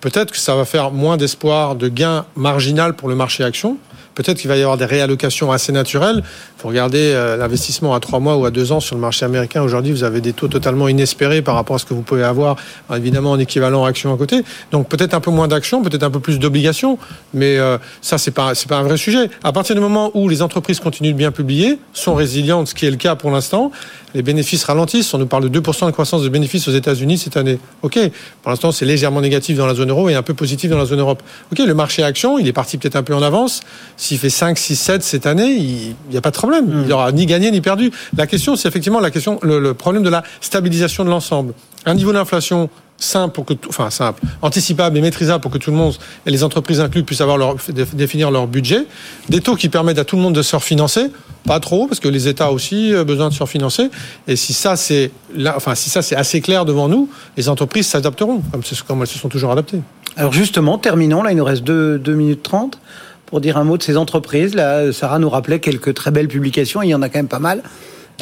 [0.00, 3.78] Peut-être que ça va faire moins d'espoir de gain marginal pour le marché action.
[4.18, 6.24] Peut-être qu'il va y avoir des réallocations assez naturelles.
[6.24, 9.24] Il faut regarder euh, l'investissement à trois mois ou à deux ans sur le marché
[9.24, 9.62] américain.
[9.62, 12.56] Aujourd'hui, vous avez des taux totalement inespérés par rapport à ce que vous pouvez avoir,
[12.92, 14.42] évidemment, en équivalent action à côté.
[14.72, 16.98] Donc peut-être un peu moins d'actions, peut-être un peu plus d'obligations.
[17.32, 19.30] Mais euh, ça, c'est pas, pas un vrai sujet.
[19.44, 22.86] À partir du moment où les entreprises continuent de bien publier, sont résilientes, ce qui
[22.86, 23.70] est le cas pour l'instant,
[24.14, 25.14] les bénéfices ralentissent.
[25.14, 27.60] On nous parle de 2% de croissance de bénéfices aux États-Unis cette année.
[27.82, 27.98] OK.
[28.42, 30.86] Pour l'instant, c'est légèrement négatif dans la zone euro et un peu positif dans la
[30.86, 31.22] zone Europe.
[31.52, 31.58] OK.
[31.60, 33.60] Le marché action, il est parti peut-être un peu en avance.
[34.08, 36.64] S'il fait 5, 6, 7 cette année, il n'y a pas de problème.
[36.82, 37.90] Il n'aura ni gagné ni perdu.
[38.16, 41.52] La question, c'est effectivement la question, le, le problème de la stabilisation de l'ensemble.
[41.84, 45.76] Un niveau d'inflation simple pour que enfin simple, anticipable et maîtrisable pour que tout le
[45.76, 45.94] monde
[46.24, 47.56] et les entreprises incluses puissent avoir leur
[47.92, 48.86] définir leur budget,
[49.28, 51.10] des taux qui permettent à tout le monde de se refinancer,
[51.44, 53.90] pas trop parce que les États aussi ont besoin de se refinancer
[54.26, 55.10] et si ça c'est
[55.54, 59.18] enfin si ça c'est assez clair devant nous, les entreprises s'adapteront comme, comme elles se
[59.18, 59.82] sont toujours adaptées.
[60.16, 62.80] Alors justement, terminons là, il nous reste 2 minutes 30
[63.28, 64.54] pour dire un mot de ces entreprises.
[64.54, 67.38] Là, Sarah nous rappelait quelques très belles publications, il y en a quand même pas
[67.38, 67.62] mal.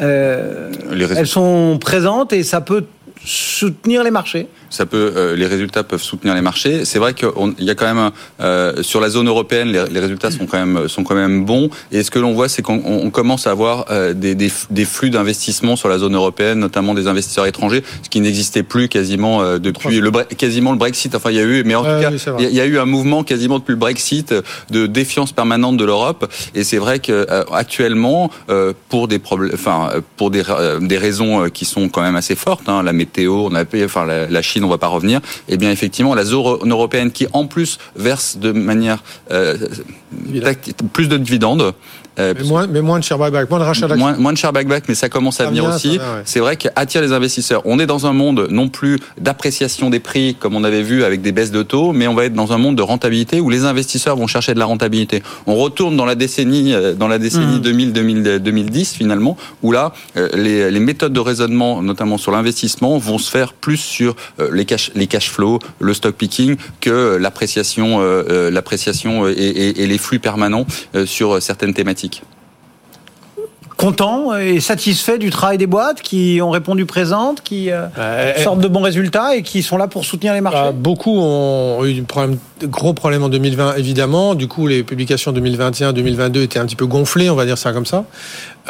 [0.02, 0.70] Euh,
[1.16, 2.84] elles sont présentes et ça peut
[3.24, 6.85] soutenir les marchés ça peut, euh, les résultats peuvent soutenir les marchés.
[6.85, 7.29] C'est vrai qu'il
[7.61, 10.88] y a quand même euh, sur la zone européenne, les, les, résultats sont quand même
[10.88, 11.70] sont quand même bons.
[11.92, 15.11] Et ce que l'on voit, c'est qu'on commence à avoir euh, des, des, des, flux
[15.11, 19.59] d'investissement sur la zone européenne, notamment des investisseurs étrangers, ce qui n'existait plus quasiment euh,
[19.59, 21.14] depuis le quasiment le Brexit.
[21.14, 23.22] Enfin, il y a eu, mais en tout cas, il y, a eu un mouvement
[23.22, 24.35] quasiment depuis le Brexit
[24.70, 26.31] de défiance permanente de l'Europe.
[26.55, 28.31] Et c'est vrai que euh, actuellement,
[28.88, 30.42] pour des problèmes, enfin pour des,
[30.81, 34.04] des raisons qui sont quand même assez fortes, hein, la météo, on a payé, enfin
[34.04, 35.20] la, la Chine on va pas revenir.
[35.48, 39.56] Eh bien, effectivement, la zone européenne qui, en plus, verse de manière euh,
[40.92, 41.72] plus de dividendes,
[42.18, 44.07] Euh, Mais moins, mais moins de share buyback, moins de rachat d'actions.
[44.07, 45.98] Moins, moins de share buyback, mais ça commence à Ça venir vient, aussi.
[45.98, 46.05] ouais.
[46.24, 47.62] C'est vrai qu'attire les investisseurs.
[47.66, 51.20] On est dans un monde non plus d'appréciation des prix comme on avait vu avec
[51.22, 53.64] des baisses de taux, mais on va être dans un monde de rentabilité où les
[53.64, 55.22] investisseurs vont chercher de la rentabilité.
[55.46, 59.92] On retourne dans la décennie, euh, dans la décennie 2000, 2000, 2010 finalement, où là
[60.16, 64.48] euh, les, les méthodes de raisonnement, notamment sur l'investissement, vont se faire plus sur euh,
[64.52, 69.83] les cash, les cash flows, le stock picking, que l'appréciation, euh, euh, l'appréciation et, et-
[69.83, 72.05] et les flux permanents euh, sur certaines thématiques.
[73.76, 78.60] Content et satisfait du travail des boîtes qui ont répondu présentes, qui euh, Euh, sortent
[78.60, 80.72] de bons résultats et qui sont là pour soutenir les marchés.
[80.72, 84.34] Beaucoup ont eu de gros problèmes en 2020, évidemment.
[84.34, 87.74] Du coup, les publications 2021, 2022 étaient un petit peu gonflées, on va dire ça
[87.74, 88.06] comme ça.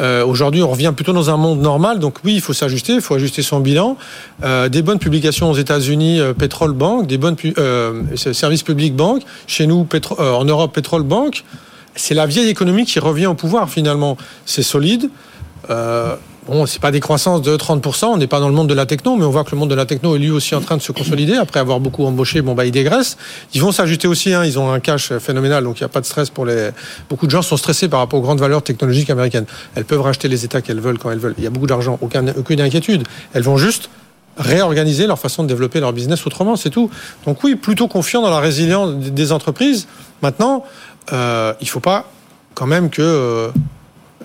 [0.01, 1.99] Euh, Aujourd'hui, on revient plutôt dans un monde normal.
[1.99, 3.95] Donc oui, il faut s'ajuster, il faut ajuster son bilan.
[4.43, 9.21] Euh, des bonnes publications aux États-Unis, euh, Petrol Bank, des bonnes euh, services publics banque.
[9.47, 11.45] Chez nous, pétro- euh, en Europe, Petrol Bank.
[11.97, 14.17] C'est la vieille économie qui revient au pouvoir finalement.
[14.45, 15.09] C'est solide.
[15.69, 16.15] Euh,
[16.47, 18.85] bon, c'est pas des croissances de 30%, on n'est pas dans le monde de la
[18.85, 20.77] techno, mais on voit que le monde de la techno est lui aussi en train
[20.77, 21.35] de se consolider.
[21.35, 23.17] Après avoir beaucoup embauché, bon, bah, ils dégraissent.
[23.53, 26.01] Ils vont s'ajuster aussi, hein, ils ont un cash phénoménal, donc il n'y a pas
[26.01, 26.69] de stress pour les.
[27.09, 29.45] Beaucoup de gens sont stressés par rapport aux grandes valeurs technologiques américaines.
[29.75, 31.35] Elles peuvent racheter les États qu'elles veulent quand elles veulent.
[31.37, 33.03] Il y a beaucoup d'argent, aucun, aucune inquiétude.
[33.33, 33.89] Elles vont juste
[34.37, 36.89] réorganiser leur façon de développer leur business autrement, c'est tout.
[37.25, 39.87] Donc oui, plutôt confiant dans la résilience des entreprises.
[40.21, 40.63] Maintenant,
[41.13, 42.09] euh, il faut pas
[42.53, 43.49] quand même que euh,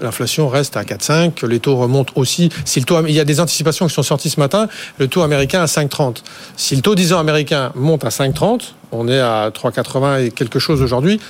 [0.01, 2.49] l'inflation reste à 4,5, que les taux remontent aussi.
[2.65, 4.69] Si le taux, il y a des anticipations qui sont sorties ce matin,
[4.99, 6.23] le taux américain à 5,30.
[6.57, 10.59] Si le taux 10 ans américain monte à 5,30, on est à 3,80 et quelque
[10.59, 11.21] chose aujourd'hui.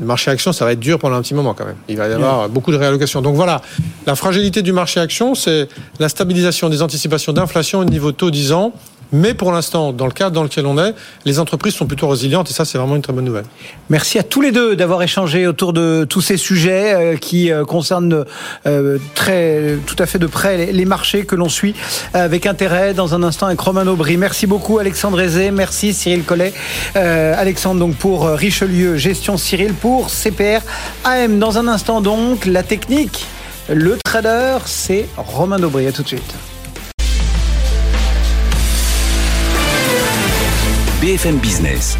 [0.00, 1.76] Le marché action, ça va être dur pendant un petit moment quand même.
[1.88, 3.22] Il va y avoir beaucoup de réallocations.
[3.22, 3.62] Donc voilà,
[4.06, 5.68] la fragilité du marché action, c'est
[6.00, 8.72] la stabilisation des anticipations d'inflation au niveau taux 10 ans.
[9.12, 12.50] Mais pour l'instant, dans le cadre dans lequel on est, les entreprises sont plutôt résilientes
[12.50, 13.44] et ça, c'est vraiment une très bonne nouvelle.
[13.88, 17.64] Merci à tous les deux d'avoir échangé autour de tous ces sujets euh, qui euh,
[17.64, 18.24] concernent
[18.66, 21.74] euh, très, tout à fait de près les, marchés que l'on suit
[22.14, 24.16] avec intérêt dans un instant avec Romain Aubry.
[24.16, 26.52] Merci beaucoup Alexandre Aizé, merci Cyril Collet.
[26.94, 30.60] Alexandre donc pour Richelieu, gestion Cyril pour CPR
[31.04, 31.38] AM.
[31.38, 33.26] Dans un instant donc, la technique,
[33.68, 35.86] le trader, c'est Romain Aubry.
[35.88, 36.55] À tout de suite.
[41.02, 41.98] BFM Business.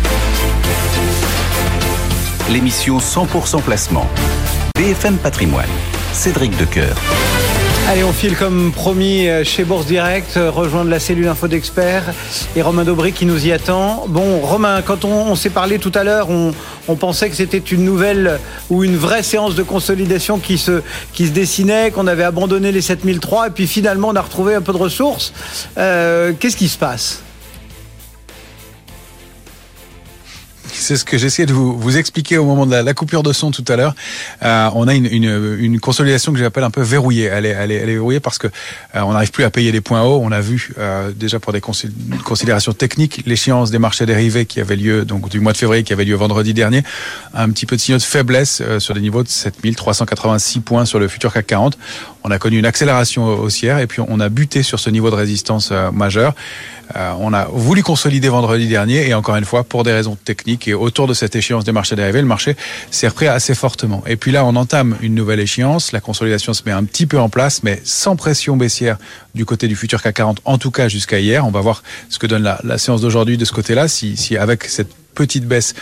[2.51, 4.09] L'émission 100% placement.
[4.75, 5.69] BFM Patrimoine.
[6.15, 6.97] Cédric Decoeur.
[7.89, 12.15] Allez, on file comme promis euh, chez Bourse Direct, euh, rejoindre la cellule info d'experts
[12.57, 14.07] et Romain Daubry qui nous y attend.
[14.09, 18.41] Bon, Romain, quand on, s'est parlé tout à l'heure, on, pensait que c'était une nouvelle
[18.71, 20.81] ou une vraie séance de consolidation qui se,
[21.13, 24.63] qui se dessinait, qu'on avait abandonné les 7003 et puis finalement on a retrouvé un
[24.63, 25.35] peu de ressources.
[25.77, 27.26] Euh, Qu'est-ce qui se passe?
[30.79, 33.65] C'est ce que j'essayais de vous, expliquer au moment de la, coupure de son tout
[33.69, 33.95] à l'heure.
[34.43, 37.25] Euh, on a une, consolidation que j'appelle un peu verrouillée.
[37.25, 40.21] Elle est, verrouillée parce que euh, on n'arrive plus à payer les points hauts.
[40.23, 41.91] On a vu euh, déjà pour des consi-
[42.25, 45.93] considérations techniques l'échéance des marchés dérivés qui avait lieu donc du mois de février qui
[45.93, 46.83] avait lieu vendredi dernier,
[47.35, 51.09] un petit peu de signaux de faiblesse sur des niveaux de 7386 points sur le
[51.09, 51.79] futur CAC 40.
[52.29, 55.15] On a connu une accélération haussière et puis on a buté sur ce niveau de
[55.15, 56.35] résistance euh, majeur.
[56.97, 60.67] Euh, on a voulu consolider vendredi dernier et encore une fois pour des raisons techniques
[60.67, 62.57] et autour de cette échéance des marchés dérivés, le marché
[62.91, 64.03] s'est repris assez fortement.
[64.09, 65.93] Et puis là, on entame une nouvelle échéance.
[65.93, 68.97] La consolidation se met un petit peu en place, mais sans pression baissière
[69.37, 71.47] du côté du futur CAC 40, en tout cas jusqu'à hier.
[71.47, 74.37] On va voir ce que donne la, la séance d'aujourd'hui de ce côté-là, si, si
[74.37, 75.75] avec cette petite baisse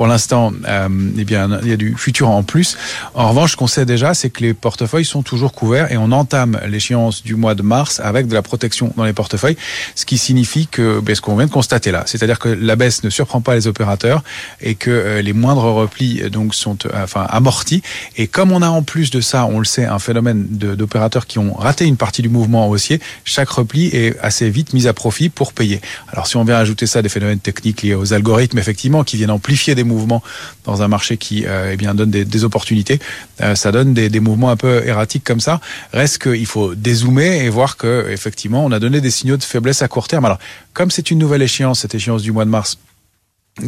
[0.00, 2.78] pour l'instant, euh, eh bien, il y a du futur en plus.
[3.12, 6.10] En revanche, ce qu'on sait déjà, c'est que les portefeuilles sont toujours couverts et on
[6.10, 9.58] entame l'échéance du mois de mars avec de la protection dans les portefeuilles,
[9.94, 13.04] ce qui signifie que ben, ce qu'on vient de constater là, c'est-à-dire que la baisse
[13.04, 14.22] ne surprend pas les opérateurs
[14.62, 17.82] et que euh, les moindres replis euh, donc sont enfin amortis.
[18.16, 21.38] Et comme on a en plus de ça, on le sait, un phénomène d'opérateurs qui
[21.38, 25.28] ont raté une partie du mouvement haussier, chaque repli est assez vite mis à profit
[25.28, 25.82] pour payer.
[26.08, 29.16] Alors si on vient ajouter ça à des phénomènes techniques liés aux algorithmes, effectivement, qui
[29.16, 30.22] viennent amplifier des mouvements
[30.64, 32.98] dans un marché qui euh, eh bien donne des, opportunités,
[33.40, 35.60] euh, ça donne des, des mouvements un peu erratiques comme ça.
[35.92, 39.82] Reste qu'il faut dézoomer et voir que effectivement on a donné des signaux de faiblesse
[39.82, 40.24] à court terme.
[40.24, 40.38] Alors
[40.72, 42.78] comme c'est une nouvelle échéance, cette échéance du mois de mars,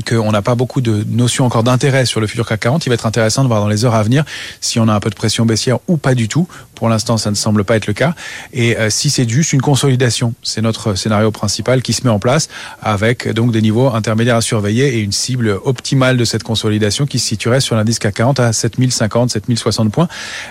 [0.09, 2.95] qu'on n'a pas beaucoup de notions encore d'intérêt sur le futur CAC 40, il va
[2.95, 4.25] être intéressant de voir dans les heures à venir
[4.61, 6.49] si on a un peu de pression baissière ou pas du tout.
[6.75, 8.14] Pour l'instant, ça ne semble pas être le cas.
[8.53, 12.18] Et euh, si c'est juste une consolidation, c'est notre scénario principal qui se met en
[12.18, 12.49] place
[12.81, 17.18] avec donc des niveaux intermédiaires à surveiller et une cible optimale de cette consolidation qui
[17.21, 20.09] se situerait sur l'indice CAC 40 à 7050, 7060 points.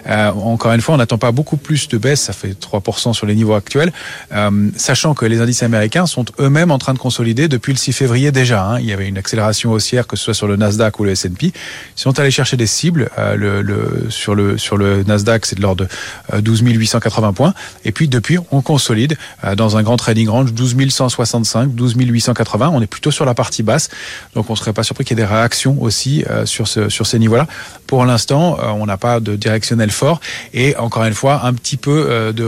[0.07, 3.25] Euh, encore une fois, on n'attend pas beaucoup plus de baisse, ça fait 3% sur
[3.25, 3.91] les niveaux actuels,
[4.31, 7.91] euh, sachant que les indices américains sont eux-mêmes en train de consolider depuis le 6
[7.91, 8.63] février déjà.
[8.65, 8.79] hein.
[8.79, 11.53] Il y avait une accélération haussière, que ce soit sur le Nasdaq ou le S&P.
[11.95, 13.09] Sont allés chercher des cibles.
[13.17, 15.87] Euh, sur le Nasdaq, c'est de l'ordre
[16.33, 17.53] de 12 880 points.
[17.85, 19.17] Et puis depuis, on consolide
[19.55, 22.71] dans un grand trading range 12 165, 12 880.
[22.73, 23.89] On est plutôt sur la partie basse,
[24.35, 27.19] donc on serait pas surpris qu'il y ait des réactions aussi sur ce sur ces
[27.19, 27.47] niveaux-là.
[27.87, 30.19] Pour l'instant, on n'a pas de directionnel fort
[30.53, 32.43] et encore une fois, un petit peu de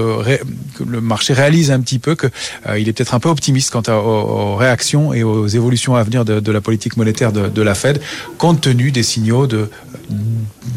[0.86, 2.28] le marché réalise un petit peu que
[2.78, 6.52] il est peut-être un peu optimiste quant aux, réactions et aux évolutions à venir de,
[6.52, 8.02] la politique monétaire de, la Fed,
[8.38, 9.69] compte tenu des signaux de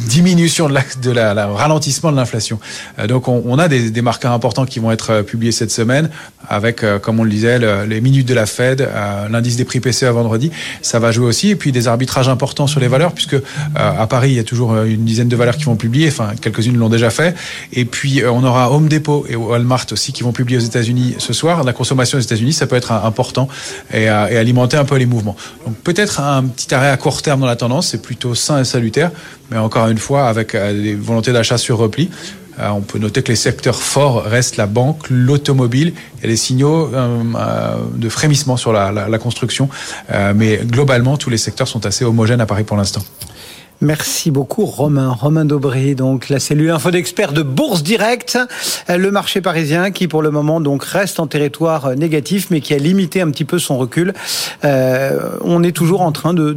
[0.09, 2.59] diminution de la, ralentissement de l'inflation.
[2.99, 6.11] Euh, donc on, a des, marqueurs importants qui vont être euh, publiés cette semaine,
[6.49, 8.89] avec, euh, comme on le disait, les minutes de la Fed,
[9.31, 10.51] l'indice des prix PCE vendredi,
[10.83, 13.37] ça va jouer aussi, et puis des arbitrages importants sur les valeurs, puisque
[13.75, 16.77] à Paris il y a toujours une dizaine de valeurs qui vont publier, enfin quelques-unes
[16.77, 17.35] l'ont déjà fait,
[17.73, 21.33] et puis on aura Home Depot et Walmart aussi qui vont publier aux États-Unis ce
[21.33, 21.65] soir.
[21.65, 23.49] La consommation aux États-Unis, ça peut être important
[23.93, 25.37] et alimenter un peu les mouvements.
[25.67, 28.65] Donc peut-être un petit arrêt à court terme dans la tendance, c'est plutôt sain et
[28.65, 29.11] salutaire,
[29.50, 32.11] mais encore une fois avec des volontés d'achat sur repli.
[32.59, 35.92] Euh, on peut noter que les secteurs forts restent la banque, l'automobile.
[36.16, 39.68] Il y a des signaux euh, euh, de frémissement sur la, la construction,
[40.35, 43.02] mais globalement, tous les secteurs sont assez homogènes à Paris pour l'instant.
[43.81, 45.11] Merci beaucoup Romain.
[45.11, 48.39] Romain Daubry, donc la cellule info d'experts de Bourse Direct,
[48.89, 52.79] le marché parisien qui pour le moment donc reste en territoire négatif mais qui a
[52.79, 54.15] limité un petit peu son recul.
[54.65, 56.55] Euh, on est toujours en train de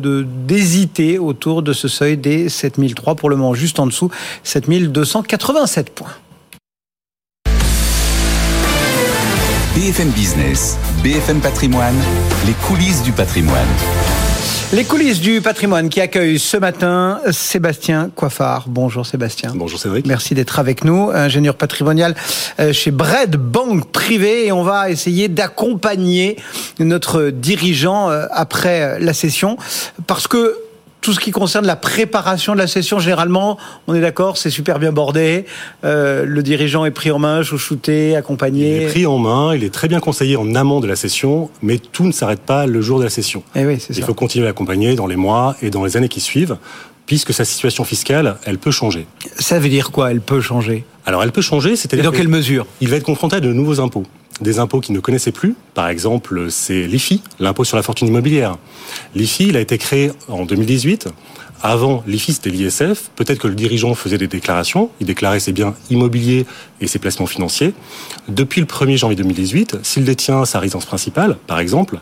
[0.48, 4.10] d'hésiter autour de ce seuil des 7003 pour le moment juste en dessous
[4.44, 6.08] 7287 points.
[9.76, 11.96] BFM Business, BFM Patrimoine,
[12.46, 13.68] les coulisses du patrimoine.
[14.72, 18.66] Les coulisses du patrimoine qui accueillent ce matin Sébastien Coiffard.
[18.68, 19.52] Bonjour Sébastien.
[19.56, 20.06] Bonjour Cédric.
[20.06, 22.14] Merci d'être avec nous, ingénieur patrimonial
[22.60, 26.38] euh, chez Bred Banque Privée et on va essayer d'accompagner
[26.78, 29.58] notre dirigeant euh, après la session
[30.06, 30.56] parce que
[31.02, 33.58] tout ce qui concerne la préparation de la session, généralement,
[33.88, 35.46] on est d'accord, c'est super bien bordé.
[35.84, 38.78] Euh, le dirigeant est pris en main, chouchouté, accompagné.
[38.78, 41.50] Il est pris en main, il est très bien conseillé en amont de la session,
[41.62, 43.44] mais tout ne s'arrête pas le jour de la session.
[43.56, 44.06] Et eh oui, il ça.
[44.06, 46.58] faut continuer à l'accompagner dans les mois et dans les années qui suivent,
[47.06, 49.08] puisque sa situation fiscale, elle peut changer.
[49.40, 50.84] Ça veut dire quoi Elle peut changer?
[51.06, 52.12] Alors, elle peut changer, c'est-à-dire.
[52.12, 52.68] Dans quelle mesure?
[52.82, 54.06] Il va être confronté à de nouveaux impôts
[54.42, 55.56] des impôts qu'il ne connaissait plus.
[55.74, 58.58] Par exemple, c'est l'IFI, l'impôt sur la fortune immobilière.
[59.16, 61.10] L'IFI, il a été créé en 2018.
[61.62, 63.10] Avant, l'IFI, c'était l'ISF.
[63.16, 64.90] Peut-être que le dirigeant faisait des déclarations.
[65.02, 66.46] Il déclarait ses biens immobiliers
[66.80, 67.74] et ses placements financiers.
[68.30, 72.00] Depuis le 1er janvier 2018, s'il détient sa résidence principale, par exemple,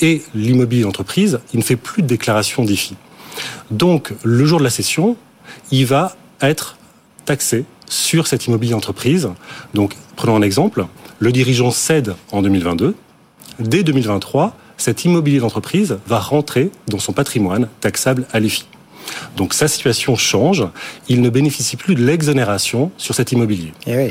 [0.00, 2.96] et l'immobilier d'entreprise, il ne fait plus de déclaration d'IFI.
[3.70, 5.16] Donc, le jour de la session,
[5.70, 6.78] il va être
[7.26, 9.28] taxé sur cette immobilier d'entreprise.
[9.74, 10.86] Donc, prenons un exemple
[11.24, 12.94] le dirigeant cède en 2022.
[13.58, 18.66] Dès 2023, cet immobilier d'entreprise va rentrer dans son patrimoine taxable à l'IFI.
[19.36, 20.66] Donc sa situation change,
[21.08, 23.72] il ne bénéficie plus de l'exonération sur cet immobilier.
[23.86, 24.08] Eh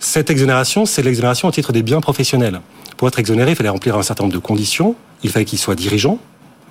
[0.00, 2.60] Cette exonération, c'est l'exonération au titre des biens professionnels.
[2.96, 4.96] Pour être exonéré, il fallait remplir un certain nombre de conditions.
[5.22, 6.18] Il fallait qu'il soit dirigeant,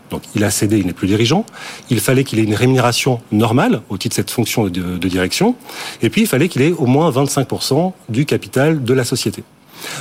[0.09, 1.45] donc il a cédé, il n'est plus dirigeant.
[1.89, 5.55] Il fallait qu'il ait une rémunération normale au titre de cette fonction de, de direction.
[6.01, 9.43] Et puis il fallait qu'il ait au moins 25% du capital de la société.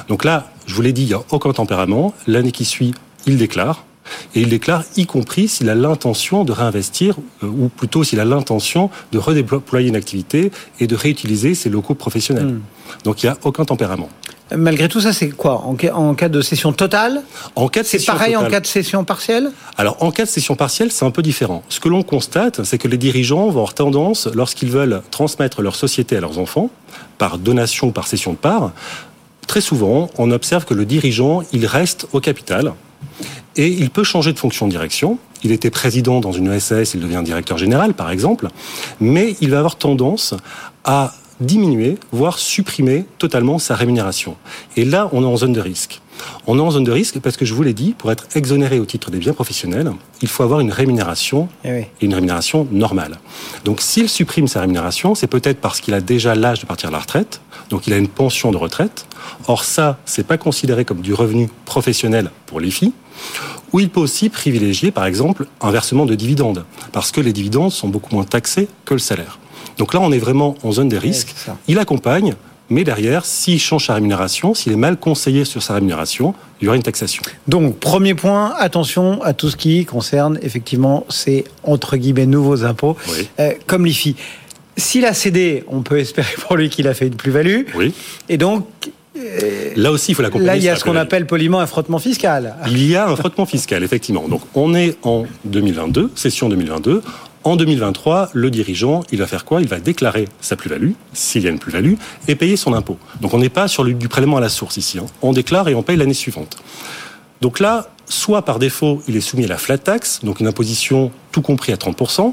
[0.08, 2.14] Donc là, je vous l'ai dit, il n'y a aucun tempérament.
[2.26, 2.94] L'année qui suit,
[3.26, 3.84] il déclare.
[4.34, 8.24] Et il déclare y compris s'il a l'intention de réinvestir, euh, ou plutôt s'il a
[8.26, 12.46] l'intention de redéployer une activité et de réutiliser ses locaux professionnels.
[12.46, 12.60] Hmm.
[13.04, 14.10] Donc il n'y a aucun tempérament.
[14.54, 15.64] Malgré tout ça, c'est quoi?
[15.64, 15.74] En
[16.14, 17.22] cas, de session totale?
[17.56, 19.50] En cas de C'est pareil en cas de session partielle?
[19.78, 21.62] Alors en cas de session partielle, c'est un peu différent.
[21.70, 25.74] Ce que l'on constate, c'est que les dirigeants vont avoir tendance, lorsqu'ils veulent transmettre leur
[25.76, 26.68] société à leurs enfants,
[27.16, 28.72] par donation ou par cession de part,
[29.46, 32.72] très souvent, on observe que le dirigeant, il reste au capital
[33.57, 35.18] et il peut changer de fonction de direction.
[35.42, 38.48] Il était président dans une ESS, il devient directeur général, par exemple,
[39.00, 40.35] mais il va avoir tendance
[40.85, 44.37] à diminuer, voire supprimer totalement sa rémunération.
[44.76, 46.00] Et là, on est en zone de risque.
[46.46, 48.79] On est en zone de risque parce que je vous l'ai dit, pour être exonéré
[48.79, 49.90] au titre des biens professionnels,
[50.22, 53.18] il faut avoir une rémunération eh et une rémunération normale.
[53.64, 56.92] Donc s'il supprime sa rémunération, c'est peut-être parce qu'il a déjà l'âge de partir à
[56.92, 59.07] la retraite, donc il a une pension de retraite.
[59.46, 62.92] Or ça, c'est pas considéré comme du revenu professionnel pour les filles.
[63.72, 67.72] Ou il peut aussi privilégier, par exemple, un versement de dividendes, parce que les dividendes
[67.72, 69.38] sont beaucoup moins taxés que le salaire.
[69.79, 71.35] Donc là, on est vraiment en zone des risques.
[71.66, 72.37] il accompagne,
[72.70, 76.68] mais derrière, s'il change sa rémunération, s'il est mal conseillé sur sa rémunération, il y
[76.68, 77.22] aura une taxation.
[77.46, 82.96] Donc, premier point, attention à tout ce qui concerne effectivement ces entre guillemets nouveaux impôts,
[83.38, 84.16] euh, comme l'IFI.
[84.77, 87.62] S'il a cédé, on peut espérer pour lui qu'il a fait une plus-value.
[87.74, 87.92] Oui.
[88.29, 88.66] Et donc,
[89.77, 90.46] Là aussi, il faut l'accompagner.
[90.46, 92.57] Là, il y a ce qu'on appelle poliment un frottement fiscal.
[92.66, 94.27] Il y a un frottement fiscal, effectivement.
[94.29, 97.00] Donc, on est en 2022, session 2022.
[97.44, 99.60] En 2023, le dirigeant, il va faire quoi?
[99.60, 101.94] Il va déclarer sa plus-value, s'il y a une plus-value,
[102.27, 102.98] et payer son impôt.
[103.21, 104.98] Donc, on n'est pas sur du prélèvement à la source ici.
[104.98, 105.04] hein.
[105.21, 106.56] On déclare et on paye l'année suivante.
[107.42, 111.10] Donc là, soit par défaut, il est soumis à la flat tax, donc une imposition
[111.33, 112.33] tout compris à 30%,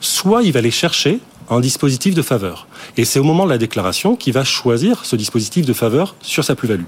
[0.00, 1.18] soit il va aller chercher
[1.50, 2.66] un dispositif de faveur.
[2.96, 6.44] Et c'est au moment de la déclaration qu'il va choisir ce dispositif de faveur sur
[6.44, 6.84] sa plus-value.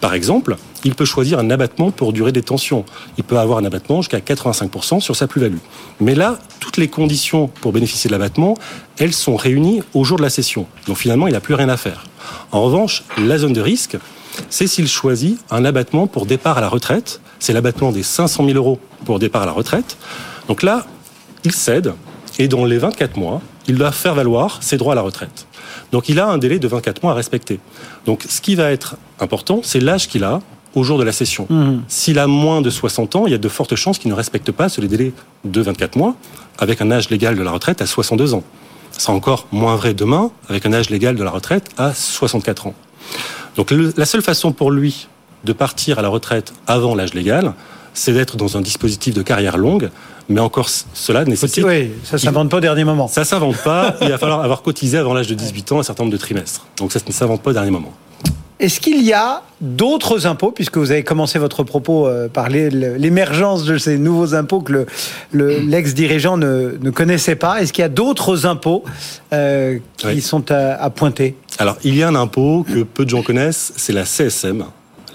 [0.00, 2.84] Par exemple, il peut choisir un abattement pour durée de détention.
[3.18, 5.58] Il peut avoir un abattement jusqu'à 85% sur sa plus-value.
[6.00, 8.56] Mais là, toutes les conditions pour bénéficier de l'abattement,
[8.98, 10.66] elles sont réunies au jour de la session.
[10.86, 12.04] Donc finalement, il n'a plus rien à faire.
[12.52, 13.96] En revanche, la zone de risque,
[14.50, 17.20] c'est s'il choisit un abattement pour départ à la retraite.
[17.38, 19.96] C'est l'abattement des 500 000 euros pour départ à la retraite.
[20.48, 20.86] Donc là,
[21.44, 21.94] il cède
[22.38, 25.46] et dans les 24 mois, il doit faire valoir ses droits à la retraite.
[25.92, 27.60] Donc il a un délai de 24 mois à respecter.
[28.06, 30.40] Donc ce qui va être important, c'est l'âge qu'il a
[30.74, 31.46] au jour de la session.
[31.88, 34.50] S'il a moins de 60 ans, il y a de fortes chances qu'il ne respecte
[34.50, 35.12] pas ce délai
[35.44, 36.14] de 24 mois
[36.58, 38.42] avec un âge légal de la retraite à 62 ans.
[38.90, 42.74] C'est encore moins vrai demain avec un âge légal de la retraite à 64 ans.
[43.56, 45.06] Donc le- la seule façon pour lui
[45.44, 47.54] de partir à la retraite avant l'âge légal,
[47.94, 49.90] c'est d'être dans un dispositif de carrière longue,
[50.28, 51.64] mais encore cela nécessite...
[51.64, 53.08] Oui, ça s'invente pas au dernier moment.
[53.08, 56.02] Ça s'invente pas, il va falloir avoir cotisé avant l'âge de 18 ans un certain
[56.02, 56.66] nombre de trimestres.
[56.76, 57.92] Donc ça ne s'invente pas au dernier moment.
[58.60, 63.64] Est-ce qu'il y a d'autres impôts, puisque vous avez commencé votre propos euh, par l'émergence
[63.64, 64.86] de ces nouveaux impôts que le-
[65.32, 67.60] le- l'ex-dirigeant ne, ne connaissait pas?
[67.60, 68.84] Est-ce qu'il y a d'autres impôts
[69.32, 70.20] euh, qui Oui.
[70.20, 71.34] sont à, à pointer?
[71.58, 74.64] Alors, il y a un impôt que peu de gens connaissent, c'est la CSM,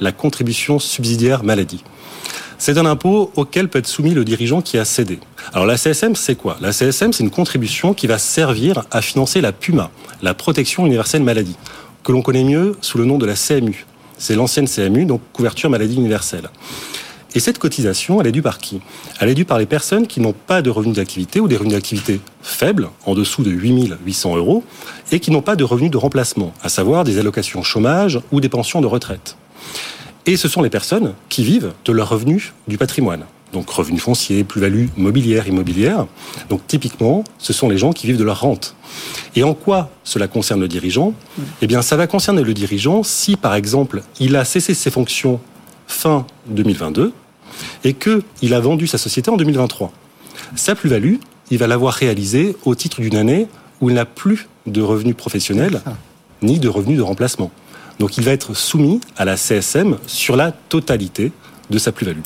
[0.01, 1.83] la contribution subsidiaire maladie.
[2.61, 5.19] C'est un impôt auquel peut être soumis le dirigeant qui a cédé.
[5.53, 6.57] Alors la CSM, c'est quoi?
[6.59, 9.89] La CSM, c'est une contribution qui va servir à financer la PUMA,
[10.21, 11.55] la protection universelle maladie,
[12.03, 13.85] que l'on connaît mieux sous le nom de la CMU.
[14.17, 16.49] C'est l'ancienne CMU, donc couverture maladie universelle.
[17.33, 18.81] Et cette cotisation, elle est due par qui?
[19.21, 21.75] Elle est due par les personnes qui n'ont pas de revenus d'activité ou des revenus
[21.75, 24.65] d'activité faibles, en dessous de 8 800 euros,
[25.13, 28.49] et qui n'ont pas de revenus de remplacement, à savoir des allocations chômage ou des
[28.49, 29.37] pensions de retraite.
[30.25, 33.25] Et ce sont les personnes qui vivent de leurs revenus du patrimoine.
[33.51, 36.05] Donc revenus fonciers, plus-value mobilière, immobilière.
[36.49, 38.75] Donc typiquement, ce sont les gens qui vivent de leur rente.
[39.35, 41.13] Et en quoi cela concerne le dirigeant?
[41.61, 45.39] Eh bien, ça va concerner le dirigeant si, par exemple, il a cessé ses fonctions
[45.87, 47.11] fin 2022
[47.83, 49.91] et qu'il a vendu sa société en 2023.
[50.55, 51.15] Sa plus-value,
[51.49, 53.47] il va l'avoir réalisée au titre d'une année
[53.81, 55.81] où il n'a plus de revenus professionnels
[56.41, 57.51] ni de revenus de remplacement.
[57.99, 61.31] Donc il va être soumis à la CSM sur la totalité
[61.69, 62.21] de sa plus-value.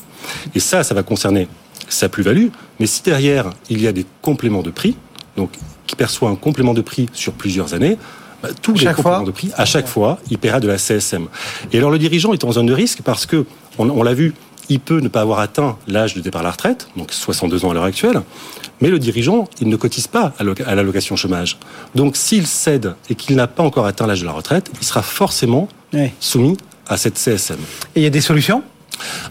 [0.55, 1.47] Et ça, ça va concerner
[1.89, 2.47] sa plus-value,
[2.79, 4.95] mais si derrière il y a des compléments de prix,
[5.35, 5.51] donc
[5.87, 7.97] qui perçoit un complément de prix sur plusieurs années,
[8.41, 11.27] bah, tous les compléments fois de prix, à chaque fois, il paiera de la CSM.
[11.71, 13.45] Et alors le dirigeant est en zone de risque parce que,
[13.77, 14.33] on, on l'a vu,
[14.69, 17.71] il peut ne pas avoir atteint l'âge de départ à la retraite, donc 62 ans
[17.71, 18.21] à l'heure actuelle,
[18.81, 21.57] mais le dirigeant, il ne cotise pas à l'alloc- à l'allocation chômage.
[21.95, 25.01] Donc s'il cède et qu'il n'a pas encore atteint l'âge de la retraite, il sera
[25.01, 26.09] forcément Oui.
[26.19, 26.57] soumis
[26.87, 27.57] à cette CSM.
[27.95, 28.63] Et il y a des solutions?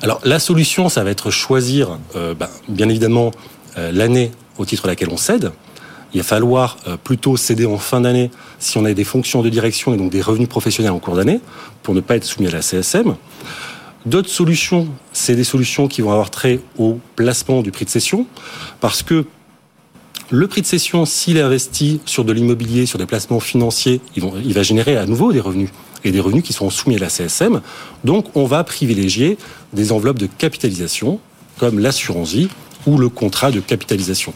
[0.03, 3.31] Alors la solution, ça va être choisir, euh, ben, bien évidemment,
[3.79, 5.51] euh, l'année au titre de laquelle on cède.
[6.15, 9.49] Il va falloir euh, plutôt céder en fin d'année si on a des fonctions de
[9.49, 11.41] direction et donc des revenus professionnels en cours d'année
[11.83, 13.15] pour ne pas être soumis à la CSM.
[14.05, 18.27] D'autres solutions, c'est des solutions qui vont avoir trait au placement du prix de cession
[18.81, 19.27] parce que
[20.31, 24.55] le prix de cession, s'il est investi sur de l'immobilier, sur des placements financiers, il
[24.55, 25.71] va générer à nouveau des revenus
[26.05, 27.61] et des revenus qui sont soumis à la CSM.
[28.03, 29.37] Donc, on va privilégier
[29.73, 31.21] des enveloppes de capitalisation
[31.59, 32.49] comme l'assurance vie
[32.87, 34.33] ou le contrat de capitalisation.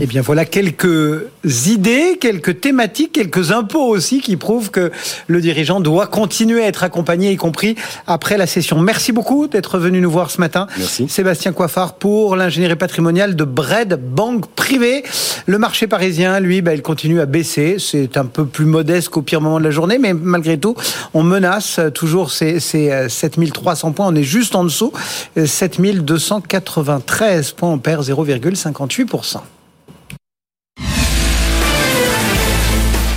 [0.00, 4.90] Eh bien voilà quelques idées, quelques thématiques, quelques impôts aussi qui prouvent que
[5.26, 7.76] le dirigeant doit continuer à être accompagné, y compris
[8.06, 8.80] après la session.
[8.80, 10.66] Merci beaucoup d'être venu nous voir ce matin.
[10.78, 11.08] Merci.
[11.08, 15.04] Sébastien Coiffard pour l'ingénierie patrimoniale de Bred Banque Privée.
[15.46, 17.76] Le marché parisien, lui, bah, il continue à baisser.
[17.78, 20.74] C'est un peu plus modeste qu'au pire moment de la journée, mais malgré tout,
[21.12, 24.06] on menace toujours ces, ces euh, 7300 points.
[24.08, 24.92] On est juste en dessous.
[25.36, 27.70] Euh, 7293 points.
[27.70, 29.40] On perd 0,58%.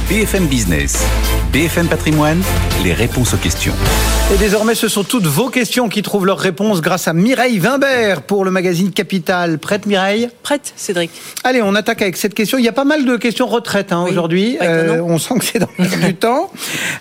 [0.10, 1.03] BFM Business,
[1.51, 2.39] BFM Patrimoine,
[2.84, 3.74] les réponses aux questions.
[4.34, 8.22] Et désormais, ce sont toutes vos questions qui trouvent leur réponse grâce à Mireille Wimbert
[8.22, 9.58] pour le magazine Capital.
[9.58, 10.30] Prête, Mireille?
[10.43, 11.10] Prête, Cédric.
[11.43, 12.60] Allez, on attaque avec cette question.
[12.60, 14.56] Il y a pas mal de questions retraite hein, Oui, aujourd'hui.
[14.56, 15.06] étonnant.
[15.08, 16.51] on sent que c'est dans l'air du temps.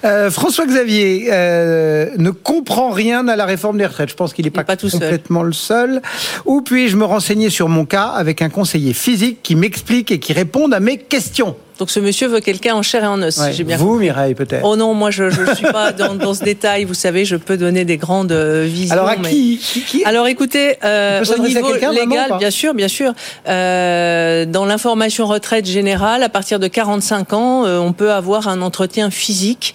[0.05, 4.09] Euh, François Xavier euh, ne comprend rien à la réforme des retraites.
[4.09, 5.01] Je pense qu'il n'est pas, est pas tout seul.
[5.01, 6.01] complètement le seul.
[6.47, 10.33] Où puis-je me renseigner sur mon cas avec un conseiller physique qui m'explique et qui
[10.33, 11.55] réponde à mes questions?
[11.79, 13.37] Donc ce monsieur veut quelqu'un en chair et en os.
[13.39, 13.53] Ouais.
[13.53, 14.64] J'ai bien Vous, Mireille, peut-être.
[14.64, 16.85] Oh non, moi je ne suis pas dans, dans ce détail.
[16.85, 18.95] Vous savez, je peux donner des grandes euh, visions.
[18.95, 23.12] Alors, à qui, qui, qui- Alors écoutez, euh, au niveau légal, bien sûr, bien sûr.
[23.49, 28.61] Euh, dans l'information retraite générale, à partir de 45 ans, euh, on peut avoir un
[28.62, 29.75] entretien physique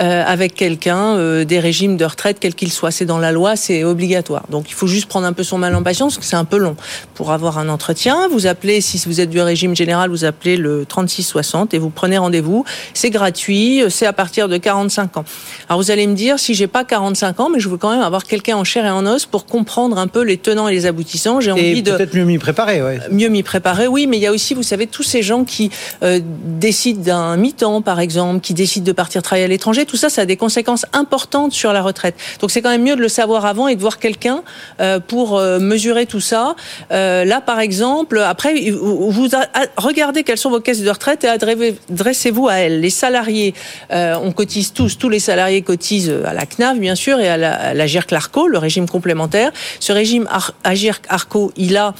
[0.00, 2.90] euh, avec quelqu'un euh, des régimes de retraite, quel qu'il soit.
[2.90, 4.44] C'est dans la loi, c'est obligatoire.
[4.50, 6.44] Donc il faut juste prendre un peu son mal en patience, parce que c'est un
[6.44, 6.76] peu long
[7.14, 8.28] pour avoir un entretien.
[8.30, 10.84] Vous appelez, si vous êtes du régime général, vous appelez le
[11.42, 12.64] 3660 et vous prenez rendez-vous.
[12.94, 15.24] C'est gratuit, c'est à partir de 45 ans.
[15.68, 18.02] Alors vous allez me dire, si j'ai pas 45 ans, mais je veux quand même
[18.02, 20.86] avoir quelqu'un en chair et en os pour comprendre un peu les tenants et les
[20.86, 21.40] aboutissants.
[21.40, 22.98] J'ai envie de peut-être mieux m'y préparer, ouais.
[23.10, 25.70] mieux m'y préparer, oui, mais il y a aussi, vous savez, tous ces gens qui
[26.02, 30.08] euh, décident d'un mi-temps, par exemple, qui décident de partir travailler à l'étranger, tout ça,
[30.08, 32.14] ça a des conséquences importantes sur la retraite.
[32.40, 34.42] Donc c'est quand même mieux de le savoir avant et de voir quelqu'un
[34.80, 36.54] euh, pour euh, mesurer tout ça.
[36.90, 39.28] Là, par exemple, après, vous
[39.76, 42.80] regardez quelles sont vos caisses de retraite et adressez-vous à elles.
[42.80, 43.54] Les salariés,
[43.92, 47.36] euh, on cotise tous, tous les salariés cotisent à la CNAV, bien sûr, et à
[47.36, 49.52] la, à la GIRC-LARCO, le régime complémentaire.
[49.78, 51.94] Ce régime Ar- AGIRC-ARCO, il a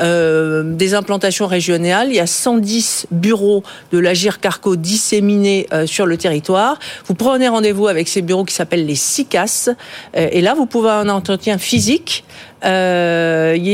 [0.00, 2.08] euh, des implantations régionales.
[2.08, 3.62] Il y a 110 bureaux
[3.92, 6.78] de l'Agir Carco disséminés euh, sur le territoire.
[7.06, 9.70] Vous prenez rendez-vous avec ces bureaux qui s'appellent les SICAS.
[10.14, 12.24] Et là, vous pouvez avoir un entretien physique.
[12.64, 12.68] Il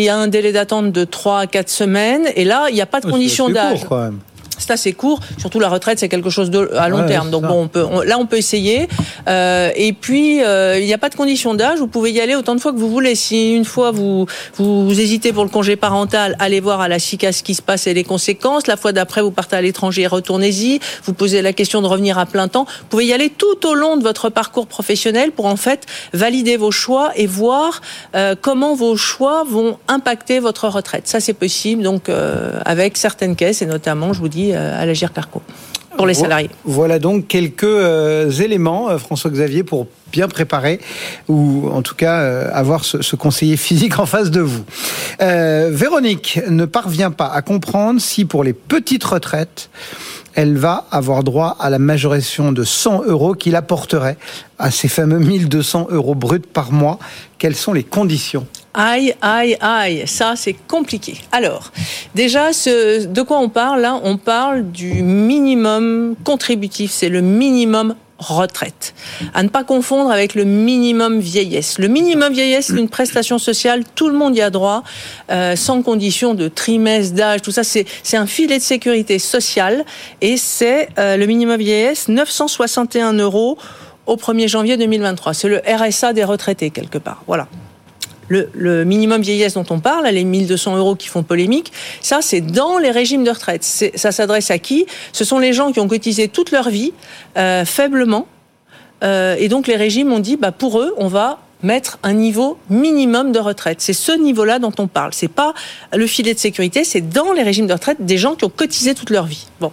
[0.03, 2.27] y a un délai d'attente de 3 à 4 semaines.
[2.37, 3.81] Et là, il n'y a pas de Ouais, condition d'âge.
[4.61, 5.21] C'est assez court.
[5.39, 7.31] Surtout la retraite, c'est quelque chose de à long Ouais, terme.
[7.31, 8.89] Donc bon, on peut, on- là, on peut essayer.
[9.29, 11.79] Euh, et puis, euh, il n'y a pas de condition d'âge.
[11.79, 13.15] Vous pouvez y aller autant de fois que vous voulez.
[13.15, 16.99] Si une fois vous, vous, vous hésitez pour le congé parental, allez voir à la
[16.99, 18.67] CICA ce qui se passe et les conséquences.
[18.67, 20.81] La fois d'après, vous partez à l'étranger, retournez-y.
[21.05, 22.65] Vous posez la question de revenir à plein temps.
[22.65, 26.57] Vous pouvez y aller tout au long de votre parcours professionnel pour en fait valider
[26.57, 27.81] vos choix et voir
[28.15, 31.09] euh, comment vos choix vont impacter votre retraite.
[31.09, 31.83] Ça, c'est possible.
[31.83, 35.43] Donc, euh, avec certaines caisses et notamment, je vous dis, euh, à l'Agir Carco
[35.97, 36.51] pour les salariés.
[36.65, 40.81] Voilà donc quelques euh, éléments, euh, François-Xavier, pour bien préparer
[41.29, 44.65] ou en tout cas euh, avoir ce, ce conseiller physique en face de vous.
[45.21, 49.69] Euh, Véronique ne parvient pas à comprendre si pour les petites retraites,
[50.35, 54.17] elle va avoir droit à la majoration de 100 euros qu'il apporterait
[54.59, 56.99] à ces fameux 1200 euros bruts par mois.
[57.39, 61.17] Quelles sont les conditions Aïe, aïe, aïe, ça c'est compliqué.
[61.33, 61.73] Alors,
[62.15, 67.97] déjà, ce, de quoi on parle là On parle du minimum contributif, c'est le minimum
[68.21, 68.95] retraite.
[69.35, 71.79] À ne pas confondre avec le minimum vieillesse.
[71.79, 74.85] Le minimum vieillesse, c'est une prestation sociale, tout le monde y a droit,
[75.33, 79.85] euh, sans condition de trimestre, d'âge, tout ça, c'est c'est un filet de sécurité sociale
[80.21, 83.59] et c'est euh, le minimum vieillesse, 961 euros
[84.07, 85.35] au 1er janvier 2023.
[85.35, 87.25] C'est le RSA des retraités, quelque part.
[87.27, 87.49] Voilà
[88.31, 92.41] le, le minimum vieillesse dont on parle, les 1200 euros qui font polémique, ça c'est
[92.41, 93.63] dans les régimes de retraite.
[93.63, 94.87] Ça s'adresse à qui?
[95.13, 96.93] Ce sont les gens qui ont cotisé toute leur vie,
[97.37, 98.27] euh, faiblement,
[99.03, 102.59] Euh, et donc les régimes ont dit, bah, pour eux, on va mettre un niveau
[102.69, 103.81] minimum de retraite.
[103.81, 105.13] C'est ce niveau-là dont on parle.
[105.13, 105.55] C'est pas
[105.95, 108.95] le filet de sécurité, c'est dans les régimes de retraite des gens qui ont cotisé
[108.95, 109.47] toute leur vie.
[109.61, 109.73] Bon.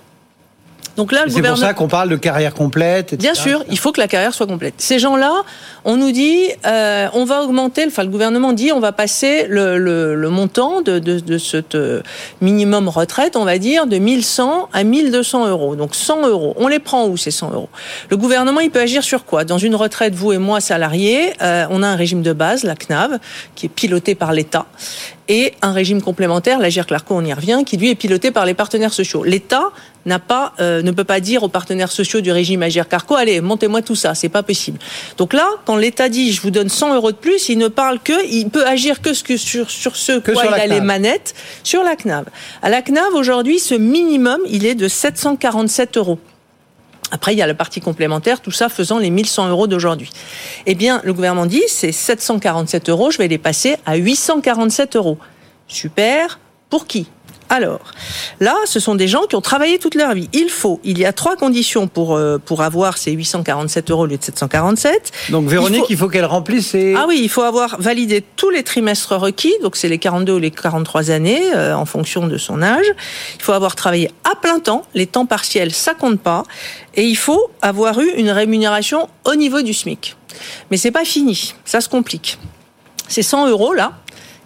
[0.98, 3.14] Donc là, le C'est pour ça qu'on parle de carrière complète.
[3.14, 3.18] etc.
[3.18, 4.74] Bien sûr, il faut que la carrière soit complète.
[4.78, 5.32] Ces gens-là,
[5.86, 9.78] on nous dit, euh, on va augmenter, enfin le gouvernement dit, on va passer le,
[9.78, 12.02] le, le montant de, de, de ce euh,
[12.41, 15.76] minimum retraite, on va dire, de 1100 à 1200 euros.
[15.76, 16.56] Donc 100 euros.
[16.58, 17.70] On les prend où ces 100 euros?
[18.10, 19.43] Le gouvernement, il peut agir sur quoi?
[19.43, 22.76] Dans une retraite, vous et moi, salariés, euh, on a un régime de base, la
[22.76, 23.20] CNAV,
[23.54, 24.66] qui est piloté par l'État
[25.28, 28.54] et un régime complémentaire, la GIRC-LARCO, on y revient, qui lui est piloté par les
[28.54, 29.24] partenaires sociaux.
[29.24, 29.72] L'État
[30.06, 33.82] n'a pas, euh, ne peut pas dire aux partenaires sociaux du régime AGIR-CARCO, allez, montez-moi
[33.82, 34.80] tout ça, c'est pas possible.
[35.18, 38.00] Donc là, quand l'État dit, je vous donne 100 euros de plus, il ne parle
[38.00, 40.82] que, il peut agir que, sur, sur ce Que quoi sur il la a les
[40.82, 42.26] manettes, sur la CNAV.
[42.62, 46.20] À la CNAV, aujourd'hui, ce minimum, il est de 747 euros.
[47.12, 50.10] Après, il y a la partie complémentaire, tout ça faisant les 1100 euros d'aujourd'hui.
[50.66, 55.18] Eh bien, le gouvernement dit, c'est 747 euros, je vais les passer à 847 euros.
[55.68, 56.39] Super.
[56.70, 57.08] Pour qui?
[57.50, 57.80] Alors,
[58.39, 60.30] là, ce sont des gens qui ont travaillé toute leur vie.
[60.34, 64.06] Il faut, il y a trois conditions pour, euh, pour avoir ces 847 euros au
[64.06, 65.12] lieu de 747.
[65.30, 66.93] Donc Véronique, Il faut, qu'elle remplisse ses...
[66.95, 70.39] Ah oui, il faut avoir validé tous les trimestres requis, donc c'est les 42 ou
[70.39, 72.86] les 43 années euh, en fonction de son âge.
[73.36, 76.43] Il faut avoir travaillé à plein temps, les temps partiels ça compte pas,
[76.95, 80.16] et il faut avoir eu une rémunération au niveau du SMIC.
[80.70, 82.38] Mais c'est pas fini, ça se complique.
[83.08, 83.93] Ces 100 euros là.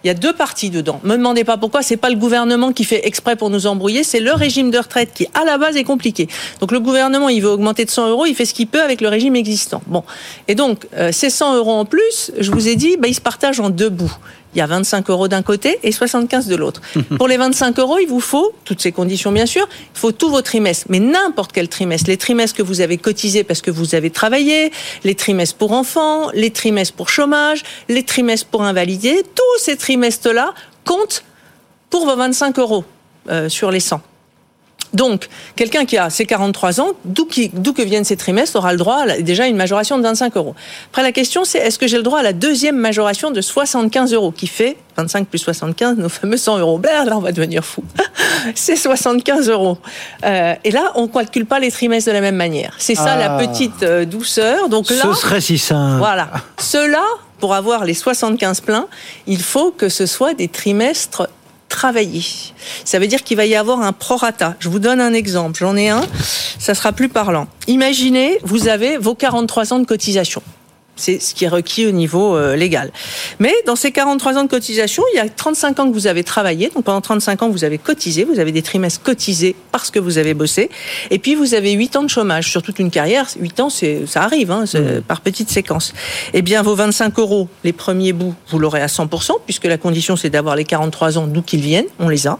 [0.04, 1.00] Il y a deux parties dedans.
[1.04, 1.82] Me demandez pas pourquoi.
[1.82, 4.04] C'est pas le gouvernement qui fait exprès pour nous embrouiller.
[4.04, 6.28] C'est le régime de retraite qui, à la base, est compliqué.
[6.60, 8.26] Donc le gouvernement, il veut augmenter de 100 euros.
[8.26, 9.82] Il fait ce qu'il peut avec le régime existant.
[9.86, 10.04] Bon.
[10.48, 13.20] Et donc, euh, ces 100 euros en plus, je vous ai dit, bah, ils se
[13.20, 14.16] partagent en deux bouts.
[14.54, 16.80] Il y a 25 euros d'un côté et 75 de l'autre.
[17.18, 20.30] Pour les 25 euros, il vous faut, toutes ces conditions bien sûr, il faut tous
[20.30, 22.08] vos trimestres, mais n'importe quel trimestre.
[22.10, 24.72] Les trimestres que vous avez cotisés parce que vous avez travaillé,
[25.04, 30.54] les trimestres pour enfants, les trimestres pour chômage, les trimestres pour invalidés, tous ces trimestres-là
[30.84, 31.24] comptent
[31.90, 32.84] pour vos 25 euros
[33.30, 34.00] euh, sur les 100.
[34.92, 39.04] Donc, quelqu'un qui a ses 43 ans, d'où que viennent ces trimestres, aura le droit
[39.08, 40.54] à déjà une majoration de 25 euros.
[40.90, 44.12] Après, la question, c'est est-ce que j'ai le droit à la deuxième majoration de 75
[44.12, 46.78] euros, qui fait 25 plus 75, nos fameux 100 euros?
[46.78, 47.82] Ben, là, on va devenir fou.
[48.54, 49.78] c'est 75 euros.
[50.24, 52.74] Euh, et là, on ne calcule pas les trimestres de la même manière.
[52.78, 53.46] C'est ça la ah.
[53.46, 54.68] petite euh, douceur.
[54.68, 55.98] Donc là, Ce serait si simple.
[55.98, 56.28] Voilà.
[56.58, 57.02] Cela,
[57.40, 58.86] pour avoir les 75 pleins,
[59.26, 61.28] il faut que ce soit des trimestres
[61.72, 62.22] travailler.
[62.84, 64.54] Ça veut dire qu'il va y avoir un prorata.
[64.60, 65.58] Je vous donne un exemple.
[65.58, 66.02] J'en ai un.
[66.58, 67.48] Ça sera plus parlant.
[67.66, 70.42] Imaginez, vous avez vos 43 ans de cotisation.
[70.96, 72.92] C'est ce qui est requis au niveau euh, légal.
[73.38, 76.22] Mais dans ces 43 ans de cotisation, il y a 35 ans que vous avez
[76.22, 76.70] travaillé.
[76.74, 78.24] Donc pendant 35 ans, vous avez cotisé.
[78.24, 80.70] Vous avez des trimestres cotisés parce que vous avez bossé.
[81.10, 83.26] Et puis vous avez 8 ans de chômage sur toute une carrière.
[83.38, 85.00] 8 ans, c'est ça arrive hein, mmh.
[85.02, 85.94] par petites séquences.
[86.34, 90.16] Eh bien, vos 25 euros, les premiers bouts, vous l'aurez à 100% puisque la condition
[90.16, 91.86] c'est d'avoir les 43 ans d'où qu'ils viennent.
[91.98, 92.38] On les a.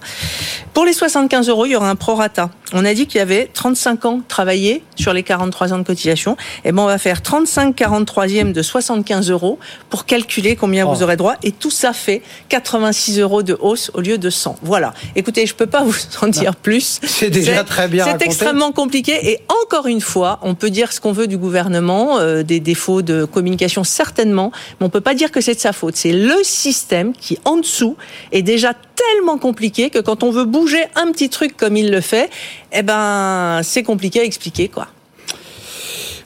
[0.75, 2.51] Pour les 75 euros, il y aura un prorata.
[2.75, 6.37] On a dit qu'il y avait 35 ans travaillés sur les 43 ans de cotisation.
[6.65, 9.59] Eh ben, on va faire 35 43e de 75 euros
[9.91, 11.05] pour calculer combien vous oh.
[11.05, 11.35] aurez droit.
[11.43, 14.57] Et tout ça fait 86 euros de hausse au lieu de 100.
[14.63, 14.95] Voilà.
[15.17, 17.01] Écoutez, je peux pas vous en dire plus.
[17.03, 18.05] C'est déjà très bien.
[18.05, 19.31] C'est extrêmement compliqué.
[19.31, 23.03] Et encore une fois, on peut dire ce qu'on veut du gouvernement, euh, des défauts
[23.03, 25.97] de communication certainement, mais on peut pas dire que c'est de sa faute.
[25.97, 27.97] C'est le système qui, en dessous,
[28.31, 32.01] est déjà tellement compliqué que quand on veut bouger un petit truc comme il le
[32.01, 32.31] fait,
[32.73, 34.89] eh ben, c'est compliqué à expliquer, quoi.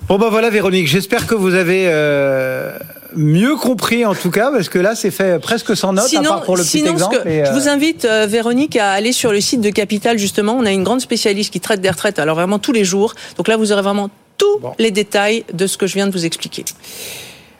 [0.09, 2.79] Bon ben voilà Véronique, j'espère que vous avez euh,
[3.17, 6.43] mieux compris en tout cas, parce que là c'est fait presque sans notes, à part
[6.43, 7.23] pour le petit exemple.
[7.25, 10.65] Je vous euh, invite euh, Véronique à aller sur le site de Capital justement, on
[10.65, 13.57] a une grande spécialiste qui traite des retraites, alors vraiment tous les jours, donc là
[13.57, 16.65] vous aurez vraiment tous les détails de ce que je viens de vous expliquer.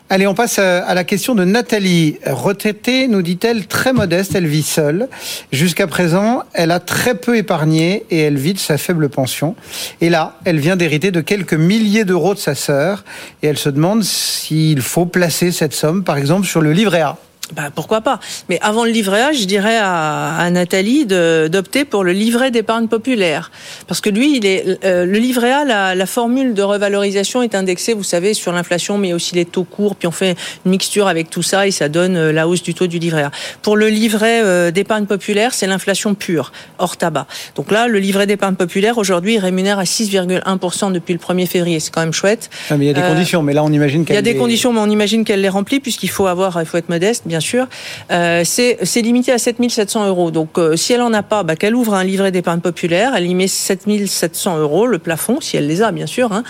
[0.09, 2.19] Allez, on passe à la question de Nathalie.
[2.25, 5.09] Retraitée, nous dit-elle, très modeste, elle vit seule.
[5.51, 9.57] Jusqu'à présent, elle a très peu épargné et elle vit de sa faible pension.
[10.01, 13.05] Et là, elle vient d'hériter de quelques milliers d'euros de sa sœur
[13.43, 17.17] et elle se demande s'il faut placer cette somme, par exemple, sur le livret A.
[17.55, 18.19] Bah, pourquoi pas
[18.49, 22.89] Mais avant le livret A, je dirais à, à Nathalie d'opter pour le livret d'épargne
[22.89, 23.53] populaire.
[23.87, 27.55] Parce que lui, il est, euh, le livret A, la, la, formule de revalorisation est
[27.55, 30.35] indexée, vous savez, sur l'inflation, mais aussi les taux courts, puis on fait
[30.65, 33.23] une mixture avec tout ça et ça donne euh, la hausse du taux du livret
[33.23, 33.31] A.
[33.63, 37.29] Pour le livret euh, d'épargne populaire, c'est l'inflation pure, hors tabac.
[37.55, 41.79] Donc là, le livret d'épargne populaire, aujourd'hui, il rémunère à 6,1% depuis le 1er février.
[41.79, 42.51] C'est quand même chouette.
[42.71, 44.23] Ah, mais il y a des conditions, mais là, on imagine qu'elle Il y a
[44.23, 47.23] des conditions, mais on imagine qu'elle les remplit, puisqu'il faut avoir, il faut être modeste,
[47.27, 47.67] bien sûr.
[48.11, 50.31] Euh, c'est limité à 7700 euros.
[50.31, 53.27] Donc, euh, si elle en a pas, bah, qu'elle ouvre un livret d'épargne populaire, elle
[53.27, 56.33] y met 7700 euros, le plafond, si elle les a, bien sûr.
[56.33, 56.43] Hein.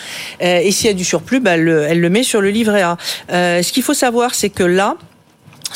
[0.43, 2.97] Euh, et s'il y a du surplus, bah, elle le met sur le livret A.
[3.31, 4.97] ce qu'il faut savoir, c'est que là,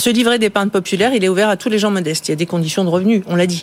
[0.01, 2.29] ce livret d'épargne populaire, il est ouvert à tous les gens modestes.
[2.29, 3.63] Il y a des conditions de revenus, on l'a dit.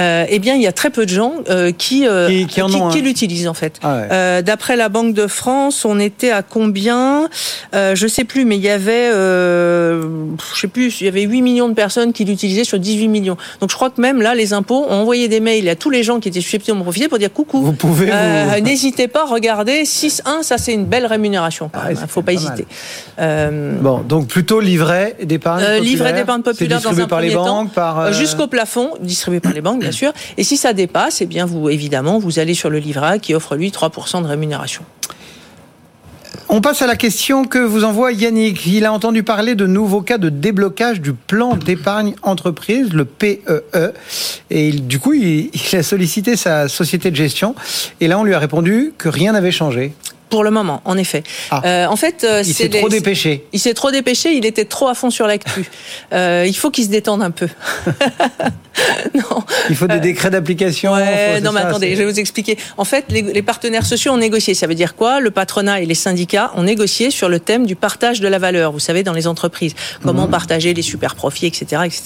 [0.00, 3.02] Euh, eh bien, il y a très peu de gens euh, qui, euh, qui, qui,
[3.02, 3.78] l'utilisent en fait.
[3.82, 7.28] Ah D'après la Banque de France, on était à combien?
[7.72, 11.68] Je sais plus, mais il y avait, je sais plus, il y avait 8 millions
[11.68, 13.36] de personnes qui l'utilisaient sur 18 millions.
[13.60, 16.02] Donc, je crois que même là, les impôts ont envoyé des mails à tous les
[16.02, 17.62] gens qui étaient susceptibles de profiter pour dire coucou.
[17.62, 18.08] Vous pouvez.
[18.10, 21.70] Euh, N'hésitez pas, regardez 6-1, ça c'est une belle rémunération.
[21.90, 22.66] Il ah, faut pas, hésiter.
[23.18, 27.98] bon, donc plutôt livret d'épargne euh, livret d'épargne populaire dans un par les banques, par
[28.00, 30.12] euh, jusqu'au plafond, distribué par les banques bien sûr.
[30.36, 33.56] Et si ça dépasse, eh bien vous évidemment vous allez sur le livret qui offre
[33.56, 34.82] lui 3% de rémunération.
[36.48, 38.66] On passe à la question que vous envoie Yannick.
[38.66, 43.40] Il a entendu parler de nouveaux cas de déblocage du plan d'épargne entreprise, le PEE.
[43.74, 43.92] E.
[44.50, 47.54] Et du coup, il, a sollicité sa société de gestion.
[48.00, 49.94] Et là, on lui a répondu que rien n'avait changé.
[50.30, 51.22] Pour le moment, en effet.
[51.50, 51.62] Ah.
[51.64, 53.46] Euh, en fait, euh, il s'est trop dépêché.
[53.52, 54.32] Il s'est trop dépêché.
[54.34, 55.64] Il était trop à fond sur l'actu.
[56.12, 57.48] euh, il faut qu'il se détende un peu.
[59.14, 59.44] non.
[59.70, 60.92] Il faut des euh, décrets d'application.
[60.92, 62.58] Ouais, non, mais attendez, je vais vous expliquer.
[62.76, 64.54] En fait, les, les, partenaires sociaux ont négocié.
[64.54, 65.20] Ça veut dire quoi?
[65.20, 68.72] Le patronat et les syndicats ont négocié sur le thème du partage de la valeur.
[68.72, 70.30] Vous savez, dans les entreprises, comment mmh.
[70.30, 72.02] partager les super profits, etc., etc.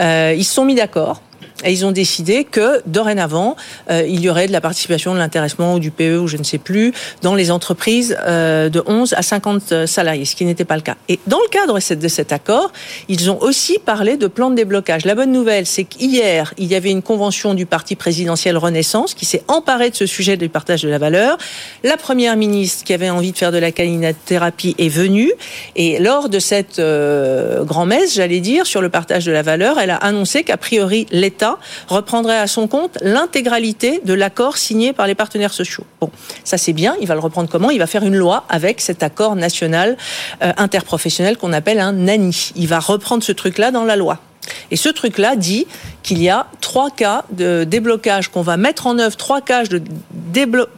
[0.00, 1.22] Euh, ils se sont mis d'accord.
[1.64, 3.56] Et ils ont décidé que dorénavant,
[3.90, 6.44] euh, il y aurait de la participation, de l'intéressement ou du PE ou je ne
[6.44, 6.92] sais plus
[7.22, 10.94] dans les entreprises euh, de 11 à 50 salariés, ce qui n'était pas le cas.
[11.08, 12.72] Et dans le cadre de cet accord,
[13.08, 15.04] ils ont aussi parlé de plan de déblocage.
[15.04, 19.24] La bonne nouvelle, c'est qu'hier, il y avait une convention du parti présidentiel Renaissance qui
[19.24, 21.38] s'est emparé de ce sujet du partage de la valeur.
[21.82, 25.32] La première ministre qui avait envie de faire de la thérapie est venue
[25.74, 29.90] et lors de cette euh, grand-messe, j'allais dire, sur le partage de la valeur, elle
[29.90, 31.47] a annoncé qu'a priori l'État
[31.88, 35.84] reprendrait à son compte l'intégralité de l'accord signé par les partenaires sociaux.
[36.00, 36.10] Bon,
[36.44, 37.70] ça c'est bien, il va le reprendre comment?
[37.70, 39.96] Il va faire une loi avec cet accord national
[40.42, 42.52] euh, interprofessionnel qu'on appelle un NANI.
[42.56, 44.18] Il va reprendre ce truc-là dans la loi.
[44.70, 45.66] Et ce truc-là dit
[46.08, 49.82] qu'il y a trois cas de déblocage qu'on va mettre en œuvre, trois cas de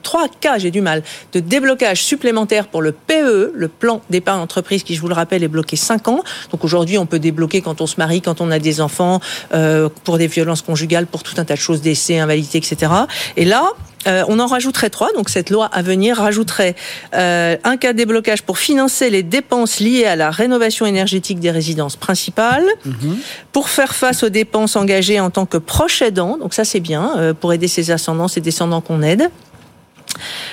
[0.02, 4.82] trois cas, j'ai du mal, de déblocage supplémentaire pour le PE, le plan d'épargne entreprise,
[4.82, 6.24] qui je vous le rappelle est bloqué 5 ans.
[6.50, 9.20] Donc aujourd'hui, on peut débloquer quand on se marie, quand on a des enfants,
[9.54, 12.90] euh, pour des violences conjugales, pour tout un tas de choses, décès, invalidité, etc.
[13.36, 13.70] Et là,
[14.06, 16.74] euh, on en rajouterait trois, donc cette loi à venir rajouterait
[17.14, 21.50] euh, un cas de déblocage pour financer les dépenses liées à la rénovation énergétique des
[21.50, 23.18] résidences principales, mhm.
[23.52, 27.12] pour faire face aux dépenses engagées en tant que proche aidant, donc ça c'est bien,
[27.16, 29.30] euh, pour aider ses ascendants, ses descendants qu'on aide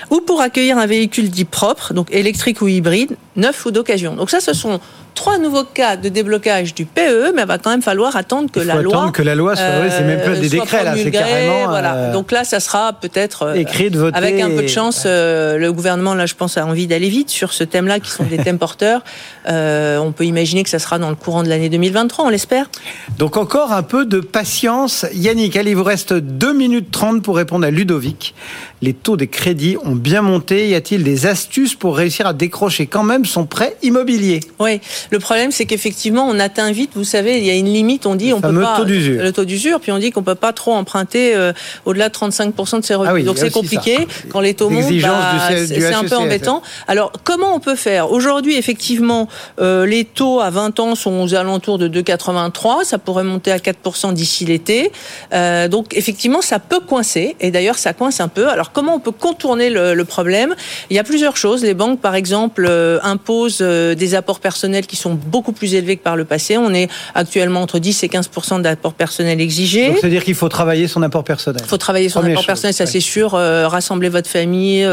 [0.09, 4.15] ou pour accueillir un véhicule dit propre, donc électrique ou hybride, neuf ou d'occasion.
[4.15, 4.80] Donc ça, ce sont
[5.18, 8.59] trois nouveaux cas de déblocage du PE, mais il va quand même falloir attendre que
[8.59, 9.11] la attendre loi.
[9.11, 9.65] que la loi soit.
[9.65, 11.68] Euh, c'est même pas des décrets là, c'est carrément.
[11.68, 11.95] Voilà.
[11.95, 14.15] Euh, Donc là, ça sera peut-être euh, écrit de voter.
[14.15, 17.30] Avec un peu de chance, euh, le gouvernement là, je pense, a envie d'aller vite
[17.32, 19.01] sur ce thème-là, qui sont des thèmes porteurs.
[19.47, 22.70] on peut imaginer que ça sera dans le courant de l'année 2023, on l'espère.
[23.18, 25.57] Donc encore un peu de patience, Yannick.
[25.57, 28.36] Allez, il vous reste 2 minutes 30 pour répondre à Ludovic.
[28.82, 30.69] Les taux des crédits ont bien monté.
[30.69, 34.39] Y a-t-il des astuces pour réussir à décrocher quand même son prêt immobilier?
[34.59, 36.91] Oui, le problème c'est qu'effectivement on atteint vite.
[36.95, 38.05] Vous savez, il y a une limite.
[38.05, 40.53] On dit on peut pas taux le taux d'usure, puis on dit qu'on peut pas
[40.53, 41.53] trop emprunter euh,
[41.86, 43.11] au-delà de 35% de ses revenus.
[43.11, 44.91] Ah oui, Donc c'est compliqué quand les taux montent.
[45.01, 46.61] Bah, c'est un peu embêtant.
[46.88, 48.11] Alors comment on peut faire?
[48.11, 49.28] Aujourd'hui, effectivement,
[49.59, 52.84] euh, les taux à 20 ans sont aux alentours de 2,83.
[52.84, 54.91] Ça pourrait monter à 4% d'ici l'été.
[55.34, 57.36] Euh, donc effectivement, ça peut coincer.
[57.39, 58.47] Et d'ailleurs, ça coince un peu.
[58.47, 60.55] Alors comment on peut contourner le, problème?
[60.89, 61.63] Il y a plusieurs choses.
[61.63, 65.97] Les banques, par exemple, euh, imposent euh, des apports personnels qui sont beaucoup plus élevés
[65.97, 66.57] que par le passé.
[66.57, 69.89] On est actuellement entre 10 et 15% d'apports personnels exigés.
[69.89, 71.61] Donc c'est-à-dire qu'il faut travailler son apport personnel.
[71.65, 73.34] Il faut travailler son apport personnel, ça c'est sûr.
[73.34, 74.88] Euh, rassembler votre famille,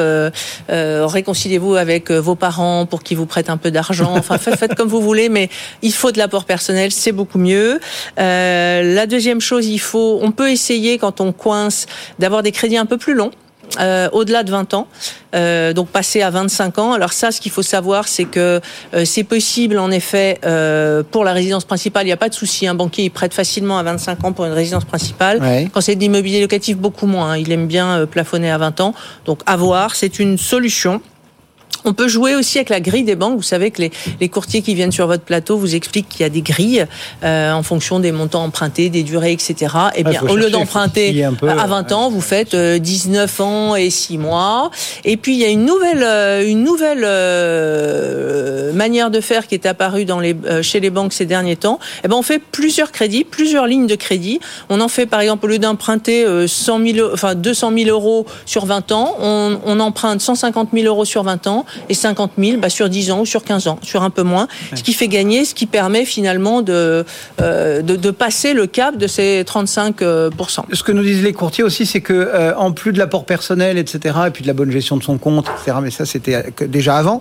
[0.68, 4.14] réconciliez-vous avec vos parents pour qu'ils vous prêtent un peu d'argent.
[4.24, 5.50] Enfin, faites, comme vous voulez, mais
[5.82, 7.78] il faut de l'apport personnel, c'est beaucoup mieux.
[8.16, 11.86] la deuxième chose, il faut, on peut essayer quand on coince
[12.18, 13.30] d'avoir des crédits un peu plus longs.
[13.80, 14.86] Euh, au-delà de 20 ans,
[15.34, 16.92] euh, donc passer à 25 ans.
[16.92, 18.60] Alors ça, ce qu'il faut savoir, c'est que
[18.94, 20.38] euh, c'est possible, en effet,
[21.10, 22.66] pour la résidence principale, il n'y a pas de souci.
[22.66, 25.40] Un banquier, il prête facilement à 25 ans pour une résidence principale.
[25.72, 27.32] Quand c'est de l'immobilier locatif, beaucoup moins.
[27.32, 27.38] Hein.
[27.38, 28.94] Il aime bien plafonner à 20 ans.
[29.24, 31.00] Donc, à voir, c'est une solution.
[31.84, 33.36] On peut jouer aussi avec la grille des banques.
[33.36, 36.30] Vous savez que les, courtiers qui viennent sur votre plateau vous expliquent qu'il y a
[36.30, 36.86] des grilles
[37.22, 39.54] euh, en fonction des montants empruntés, des durées, etc.
[39.94, 43.90] Et eh bien, au lieu d'emprunter à 20 ans, vous faites 19 euh, ans et
[43.90, 44.70] 6 mois.
[45.04, 47.04] Et puis il y a une nouvelle, euh, une nouvelle
[48.74, 51.78] manière de faire qui est apparue dans les, chez les banques ces derniers temps.
[52.02, 54.40] Eh ben, on fait plusieurs crédits, plusieurs lignes de crédit.
[54.70, 58.64] On en fait par exemple au lieu d'emprunter 100 000, enfin 200 000 euros sur
[58.64, 62.68] 20 ans, on, on emprunte 150 000 euros sur 20 ans et 50 000 bah,
[62.68, 65.44] sur 10 ans ou sur 15 ans, sur un peu moins, ce qui fait gagner,
[65.44, 67.04] ce qui permet finalement de,
[67.40, 71.86] euh, de, passer le cap de ces 35% Ce que nous disent les courtiers aussi,
[71.86, 74.96] c'est que euh, en plus de l'apport personnel, etc., et puis de la bonne gestion
[74.96, 77.20] de son compte, etc., mais ça c'était déjà avant,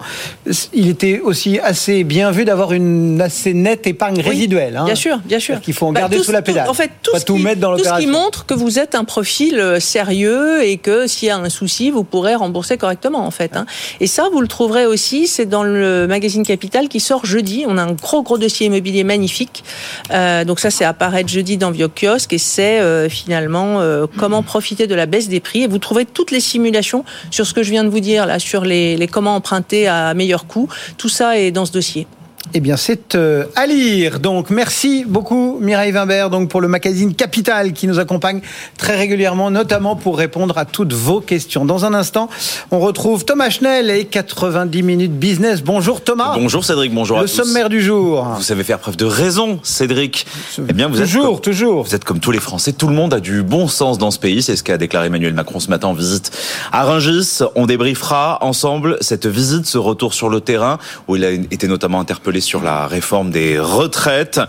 [0.73, 4.77] il était aussi assez bien vu d'avoir une assez nette épargne résiduelle.
[4.77, 4.85] Hein.
[4.85, 5.59] Bien sûr, bien sûr.
[5.61, 6.69] Qu'il faut en bah, garder sous la pédale.
[6.69, 9.03] en fait, tout, ce, qui, mettre dans tout ce qui montre que vous êtes un
[9.03, 13.31] profil euh, sérieux et que s'il y a un souci, vous pourrez rembourser correctement, en
[13.31, 13.55] fait.
[13.55, 13.65] Hein.
[13.99, 17.65] Et ça, vous le trouverez aussi, c'est dans le magazine Capital qui sort jeudi.
[17.67, 19.63] On a un gros gros dossier immobilier magnifique.
[20.11, 24.87] Euh, donc ça, c'est apparaître jeudi dans Kiosque et c'est euh, finalement euh, comment profiter
[24.87, 25.63] de la baisse des prix.
[25.63, 28.39] Et vous trouverez toutes les simulations sur ce que je viens de vous dire là,
[28.39, 30.67] sur les comment emprunter à meilleur coût.
[30.97, 32.07] Tout ça est dans ce dossier.
[32.53, 34.19] Eh bien, c'est euh, à lire.
[34.19, 38.41] Donc, merci beaucoup, Mireille Wimbert, donc, pour le magazine Capital qui nous accompagne
[38.77, 41.65] très régulièrement, notamment pour répondre à toutes vos questions.
[41.65, 42.29] Dans un instant,
[42.69, 45.63] on retrouve Thomas Schnell et 90 minutes business.
[45.63, 46.33] Bonjour, Thomas.
[46.35, 46.93] Bonjour, Cédric.
[46.93, 47.37] Bonjour le à tous.
[47.37, 48.23] Le sommaire du jour.
[48.35, 50.27] Vous savez faire preuve de raison, Cédric.
[50.57, 51.83] Eh bien, vous toujours, êtes toujours.
[51.85, 52.73] Vous êtes comme tous les Français.
[52.73, 54.43] Tout le monde a du bon sens dans ce pays.
[54.43, 56.31] C'est ce qu'a déclaré Emmanuel Macron ce matin en visite
[56.71, 57.39] à Rungis.
[57.55, 60.77] On débriefera ensemble cette visite, ce retour sur le terrain
[61.07, 64.39] où il a été notamment interpellé sur la réforme des retraites.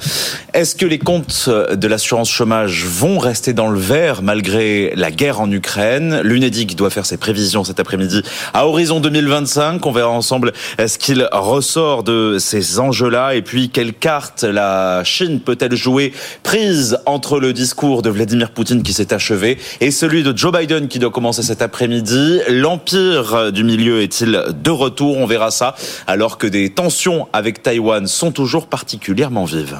[0.52, 5.40] Est-ce que les comptes de l'assurance chômage vont rester dans le vert malgré la guerre
[5.40, 6.20] en Ukraine?
[6.22, 8.22] L'UNEDIC doit faire ses prévisions cet après-midi
[8.52, 9.84] à horizon 2025.
[9.84, 15.40] On verra ensemble ce qu'il ressort de ces enjeux-là et puis quelle carte la Chine
[15.40, 16.12] peut-elle jouer
[16.42, 20.88] prise entre le discours de Vladimir Poutine qui s'est achevé et celui de Joe Biden
[20.88, 22.40] qui doit commencer cet après-midi?
[22.48, 25.16] L'empire du milieu est-il de retour?
[25.16, 25.74] On verra ça
[26.06, 29.78] alors que des tensions avec Taïwan sont toujours particulièrement vives.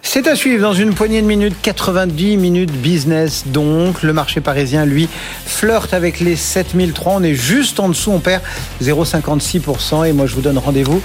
[0.00, 3.44] C'est à suivre dans une poignée de minutes, 90 minutes business.
[3.48, 5.10] Donc, le marché parisien, lui,
[5.44, 7.16] flirte avec les 7003.
[7.16, 8.42] On est juste en dessous, on perd
[8.82, 10.06] 0,56%.
[10.06, 11.02] Et moi, je vous donne rendez-vous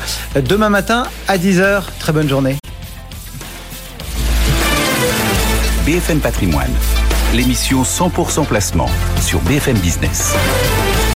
[0.48, 1.84] demain matin à 10h.
[2.00, 2.56] Très bonne journée.
[5.86, 6.72] BFM Patrimoine,
[7.34, 10.34] l'émission 100% placement sur BFM Business.